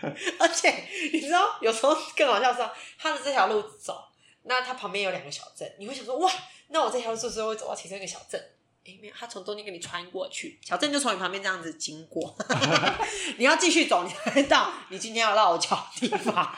[0.38, 0.70] 而且
[1.12, 2.60] 你知道，有时候更好笑是，
[2.98, 4.04] 他的这条路走，
[4.42, 6.30] 那他旁边有两个小镇，你会想说，哇，
[6.68, 8.42] 那我这条路是不是会走到其中一个小镇？
[8.86, 12.36] 哎，没有，他从中间给你穿过去，小镇就从你旁边这样子经过，
[13.38, 16.54] 你要继续走，你才到你今天要落脚的地方。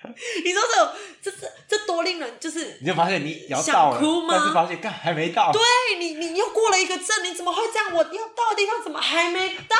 [0.44, 4.34] 你说这这这这多令人就是，你就发现你要到了，想哭吗？
[4.36, 5.50] 但是发现干还没到。
[5.52, 5.60] 对
[5.98, 7.92] 你，你又过了一个镇，你怎么会这样？
[7.92, 9.76] 我要到的地方怎么还没到？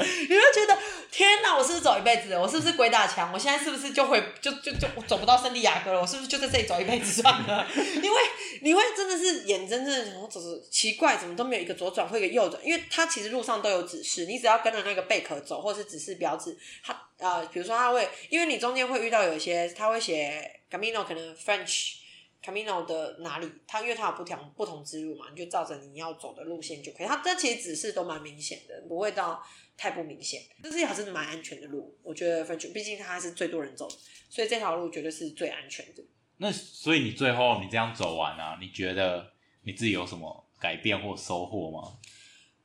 [0.28, 0.78] 你会觉得
[1.10, 1.56] 天哪！
[1.56, 2.32] 我是不是走一辈子？
[2.36, 3.32] 我是不是鬼打墙？
[3.32, 6.00] 我现在是不是就会就就就走不到圣地亚哥了？
[6.00, 7.66] 我是不是就在这里走一辈子算了？
[8.02, 8.20] 因为
[8.62, 12.64] 你会真的是眼睁睁的怎么走走，奇怪，怎么都没有一个左转或一个右转？
[12.64, 21.96] 因为它其实路上都有指示，你只要跟着那个贝壳走，或是指示标志，它呃，比如说它会，因为你中间会遇到有一些，它会写 Camino 可能 French
[22.44, 27.06] Camino 的哪里，它因为它有不同不同之路嘛，你就照着你要走的路线就可以。
[27.06, 29.42] 它这其实指示都蛮明显的，不会到。
[29.80, 33.96] 太不明显，这是一条真的蛮安全的路，我觉得 French，毕竟它是最多人走的，
[34.28, 36.04] 所以这条路绝对是最安全的。
[36.36, 41.96] 那所以你最后你这样走完啊，你觉得你自己有什么改变或收获吗？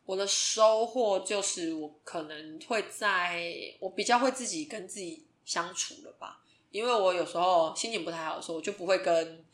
[0.04, 3.50] 我的收获就是我可能会在
[3.80, 9.46] 我比较会自己跟自己相处了吧，因为我有时候心情不太好的时候，我就不会跟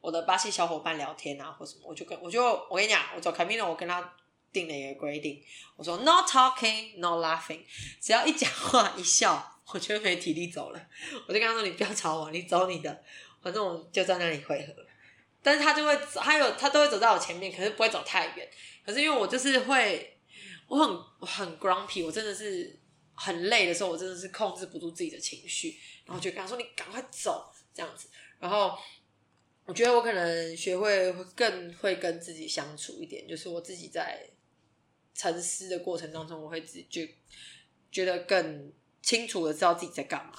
[0.00, 4.16] 我的巴西小伙伴聊天啊，或什么，我就跟我就我跟你讲，我走 Camino，我跟他。
[4.52, 5.42] 定了一个规定，
[5.76, 7.60] 我说 no talking, no laughing，
[8.00, 10.88] 只要一讲话一笑，我就没体力走了。
[11.28, 13.04] 我就跟他说：“你不要吵我，你走你的，
[13.42, 14.74] 反正我就在那里汇合。”
[15.42, 18.48] 但是他就会，他有他都会走在我前面，可是不会走太远。
[18.84, 20.18] 可是因为我就是会，
[20.68, 20.88] 我很
[21.20, 22.78] 我很 grumpy，我真的是
[23.14, 28.08] 很累的时候，我真的是控制不住自己的情绪，然后就跟他说：“你赶快走，这样子。”
[28.40, 28.76] 然后。
[29.66, 34.20] 我觉得我可能学会更会跟自己相处一点，就是我自己在
[35.20, 37.06] 沉思的过程当中，我会自己觉
[37.92, 40.32] 觉得更清楚的知道自己在干嘛。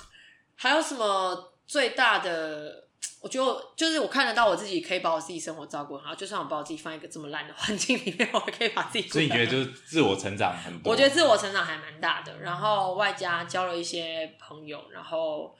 [0.55, 2.87] 还有什么最大的？
[3.19, 9.07] 我觉得就是我看得到我自己可以把我自己生活照顾好，就算我把我自己放一个这么烂的环境里面，我还可以把自己。
[9.07, 10.91] 所以你觉得就是自我成长很多？
[10.91, 15.55] 我觉得自我成长还蛮大的，然后外加交了一些朋友，然后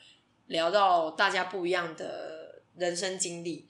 [0.48, 2.40] 聊到大家不一样的。
[2.78, 3.68] 人生经历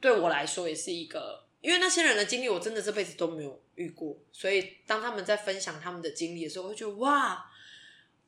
[0.00, 7.50] 对我来说也是一个，因为那些人的经历我真的这辈子都没有遇过，所以当他们在分享他们的经历的时候，我会觉得哇，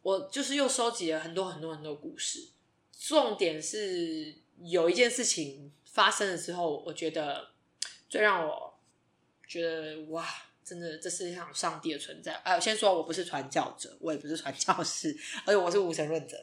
[0.01, 2.49] 我就是又收集了很多很多很多故事。
[2.99, 7.51] 重点是有一件事情发生了之后，我觉得
[8.09, 8.81] 最让我
[9.47, 10.27] 觉得哇，
[10.65, 12.33] 真的这世界上上帝的存在。
[12.37, 15.15] 哎，先说我不是传教者，我也不是传教士，
[15.45, 16.43] 而且我是无神论者，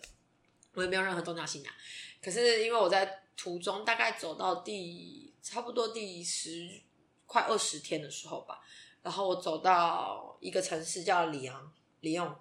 [0.76, 1.74] 我也没有任何宗教信仰。
[2.22, 6.82] 可是因为我在途中大概走到第差不多第十
[7.26, 8.62] 快二十天的时候吧，
[9.02, 12.40] 然后我走到一个城市叫里昂里昂，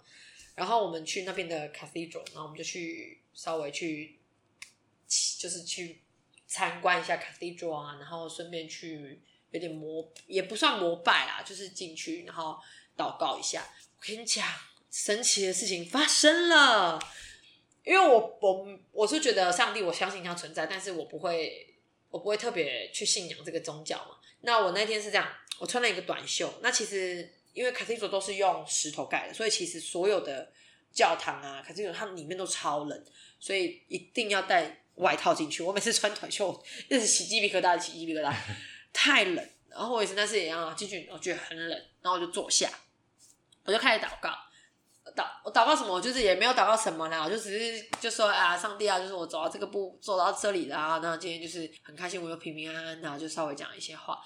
[0.55, 4.21] 然后我们去那边的 cathedral，然后我们就去稍微去
[5.39, 6.01] 就是去
[6.47, 12.59] 参观一下 cathedral 啊，然后顺便去有点膜，也不算膜拜啦，就是进去然后
[12.97, 13.69] 祷告一下。
[13.99, 14.47] 我跟你讲，
[14.91, 17.01] 神奇的事情发生了，
[17.85, 21.72] 因为我我我是觉得上帝，我相信他存在，但是我不会，
[22.13, 24.17] 我不会特别去信仰这个宗教嘛。
[24.43, 26.53] 那我那天是这样，我穿了一个短袖。
[26.63, 30.53] 那其实因为 Cathedral 都是用石头盖的，所以其实所有的
[30.93, 33.05] 教堂啊，Cathedral 它们里面都超冷，
[33.41, 35.63] 所以一定要带外套进去。
[35.63, 38.33] 我每次穿短袖，一直起鸡皮疙瘩，起鸡皮疙瘩。
[38.93, 42.71] 太冷，然后我也是那次也一样进去，我觉得很冷，然后我就坐下，
[43.65, 44.31] 我就开始祷告，
[45.15, 45.93] 祷我祷告什么？
[45.93, 54.21] 我就是也没有祷告什么啦，我就只是就说啊，上帝啊，就是我走到这个步，走到这里啦，那今天就是很开心，我又平平安安，然后就稍微讲一些话，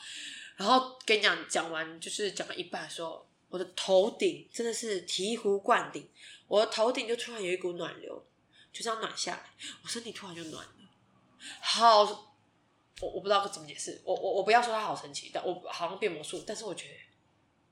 [0.57, 6.09] 然后跟你讲讲完，就是讲了一半的时候，我的头顶真的是醍醐灌顶，
[6.49, 8.27] 我的头顶就突然有一股暖流，
[8.73, 9.43] 就这样暖下来，
[9.83, 10.71] 我身体突然就暖了，
[11.61, 12.25] 好。
[13.03, 16.95] 我我不知道怎么解释，我我我不要说它好神奇，但我好像变魔术，但是我觉得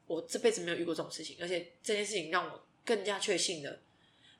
[0.07, 3.81] 我这辈子没有遇过这种事情，而且这件事情让我更加确信的，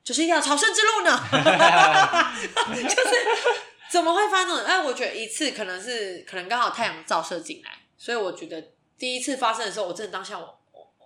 [0.03, 1.29] 就是要朝圣之路呢，
[2.83, 3.11] 就是
[3.91, 4.65] 怎么会发生？
[4.65, 10.61] 哎，我觉得一次可能是可能刚好太阳照射进来，所以我觉得第一次发生的时候，我真的当下我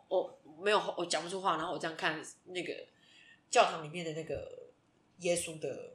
[0.09, 2.73] 我我没有我讲不出话，然后我这样看那个
[3.51, 4.69] 教堂里面的那个
[5.19, 5.95] 耶稣的。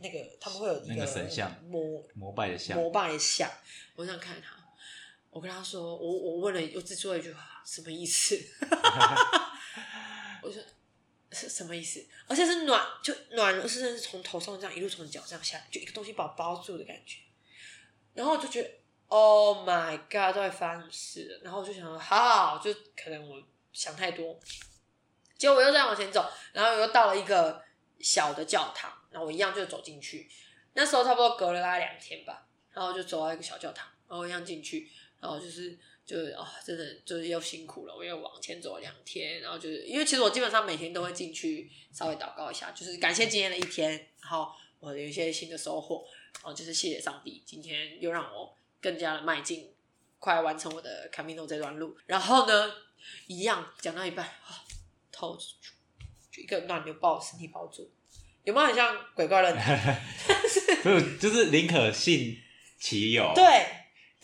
[0.00, 3.46] 那个他们会有一个那个神像膜膜拜的像，膜拜的像。
[3.94, 4.56] 我想看他，
[5.28, 8.34] 我跟他说，我我问了，我只说了一句话，什么意思？
[10.46, 10.62] 我说
[11.32, 12.06] 是什么意思？
[12.28, 17.18] 而且是暖，就暖，是是从头上这样一路从脚这样下来，就一个东西把我包住的感觉。
[18.14, 18.70] 然后我就觉得
[19.08, 21.40] ，Oh my God，都在发生事了？
[21.42, 23.42] 然后我就想说，好，就可能我
[23.72, 24.38] 想太多。
[25.36, 27.62] 结果我又再往前走，然后我又到了一个
[28.00, 28.92] 小的教堂。
[29.08, 30.28] 然后我一样就走进去，
[30.74, 43.90] 那时候差不多隔了大概两天吧，然后就走到一个小教堂，然后我一样进去，然后就是就是啊、哦，真的就是又辛苦了，我又往前走了两天，然后就是因为其实我基本上每天都会进去稍微祷告一下，就是感谢今天的一天，
[44.20, 49.72] 然后我有一些新的收获，然后就是谢谢上帝，今天又让我更加的迈进，
[50.20, 51.96] 快完成我的 Camino 这段路。
[52.06, 52.72] 然后呢，
[53.26, 54.54] 一样讲到一半，啊、哦，
[55.10, 55.36] 头
[56.30, 57.90] 就一个暖流把我身体包住。
[58.44, 60.00] 有没有很像鬼怪论坛？
[60.46, 62.38] 是就是宁可信
[62.78, 63.32] 其有。
[63.34, 63.42] 对，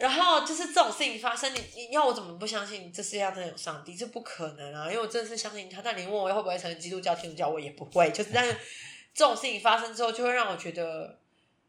[0.03, 3.95] 然后就是这种事情发生，你你要我怎么不相信这世界上真的有上帝？
[3.95, 4.91] 这不可能啊！
[4.91, 5.81] 因为我真的是相信他。
[5.81, 8.11] 但你问我会不会成为基督教、天主教，我也不会。
[8.11, 8.53] 就是但是
[9.15, 11.21] 这种事情发生之后，就会让我觉得，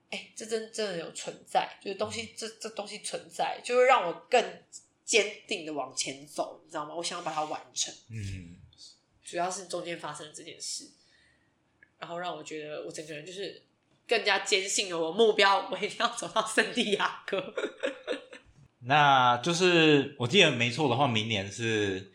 [0.10, 4.44] 哎、欸，这真真的有存在，就是东西这这东西存在，就会让我更
[5.06, 6.96] 坚定的往前走，你知道吗？
[6.96, 7.94] 我想要把它完成。
[8.10, 8.58] 嗯，
[9.24, 10.90] 主要是中间发生了这件事。
[12.00, 13.62] 然后让我觉得我整个人就是
[14.08, 17.54] 更加坚信了我目标，我一定要走到圣地亚哥。
[18.86, 22.12] 那就是我记得没错的话，明年是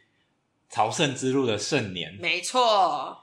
[0.68, 2.14] 朝圣之路的盛年。
[2.20, 3.18] 没错，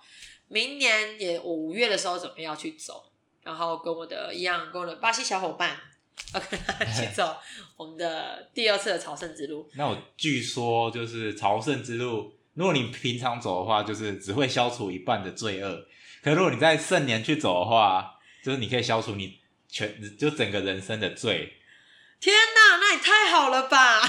[0.48, 3.12] 明年也我五月的时候准备要去走，
[3.44, 5.78] 然后跟我的一样，跟我的巴西小伙伴
[6.34, 7.38] 要跟他 去走
[7.78, 9.70] 我们的第二次的朝圣之路。
[9.76, 15.86] 那我据说就是朝圣之路，如果你平常走的话，就是只会消除一半的罪恶。
[16.24, 19.38] 可如果你在盛年去走的话，就是你可以消除你
[19.70, 21.54] 全就整个人生的罪。
[22.26, 24.02] 天哪，那也太好了吧！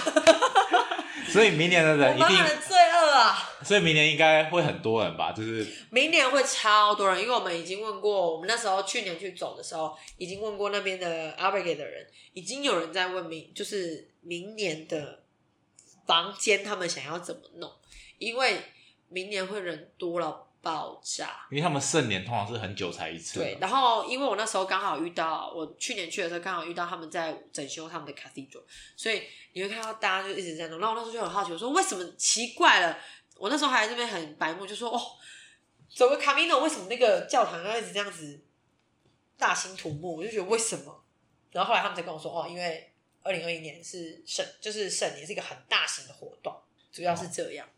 [1.29, 3.51] 所以明年的人一定的罪恶啊！
[3.63, 5.33] 所以明年应该会很多人吧？
[5.33, 15.23] 就是明年会超多人，因为我们已经问过，我们那时候去年去走的时候，已经问过那边的 Albergue 的人，已经有人在问明，就是明年的
[16.07, 17.71] 房间他们想要怎么弄，
[18.17, 18.63] 因为
[19.11, 20.46] 明年会人多了。
[20.67, 23.39] 爆炸，因为他们圣年通常是很久才一次。
[23.39, 28.65] 对，然后因为我那时候刚好遇到，我去年去的时候刚好遇到他们在整修他们的 cathedral，
[28.97, 30.81] 所以你会看到大家就一直在弄。
[30.81, 32.99] 然后我那时候就很好奇，我说为什么奇怪了？
[33.37, 35.01] 我那时候还在这边很白目，就说哦，
[35.89, 38.43] 走个 Camino，为什么那个教堂要一直这样子
[39.39, 40.17] 大兴土木？
[40.17, 41.05] 我就觉得为什么？
[41.53, 42.93] 然后后来他们才跟我说哦，因为
[43.23, 46.53] 二零二一年是圣，就是圣年是一个很大型的活动，
[46.91, 47.65] 主要是这样。
[47.65, 47.71] 哦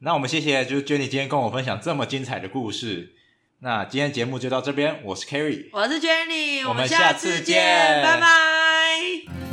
[0.00, 3.14] 那我们谢谢，就是 Jenny 今天跟我分享这么精彩的故事。
[3.60, 9.47] 那今天节目就到这边，我是 Kerry，我是 Jenny，我们下次见，拜拜。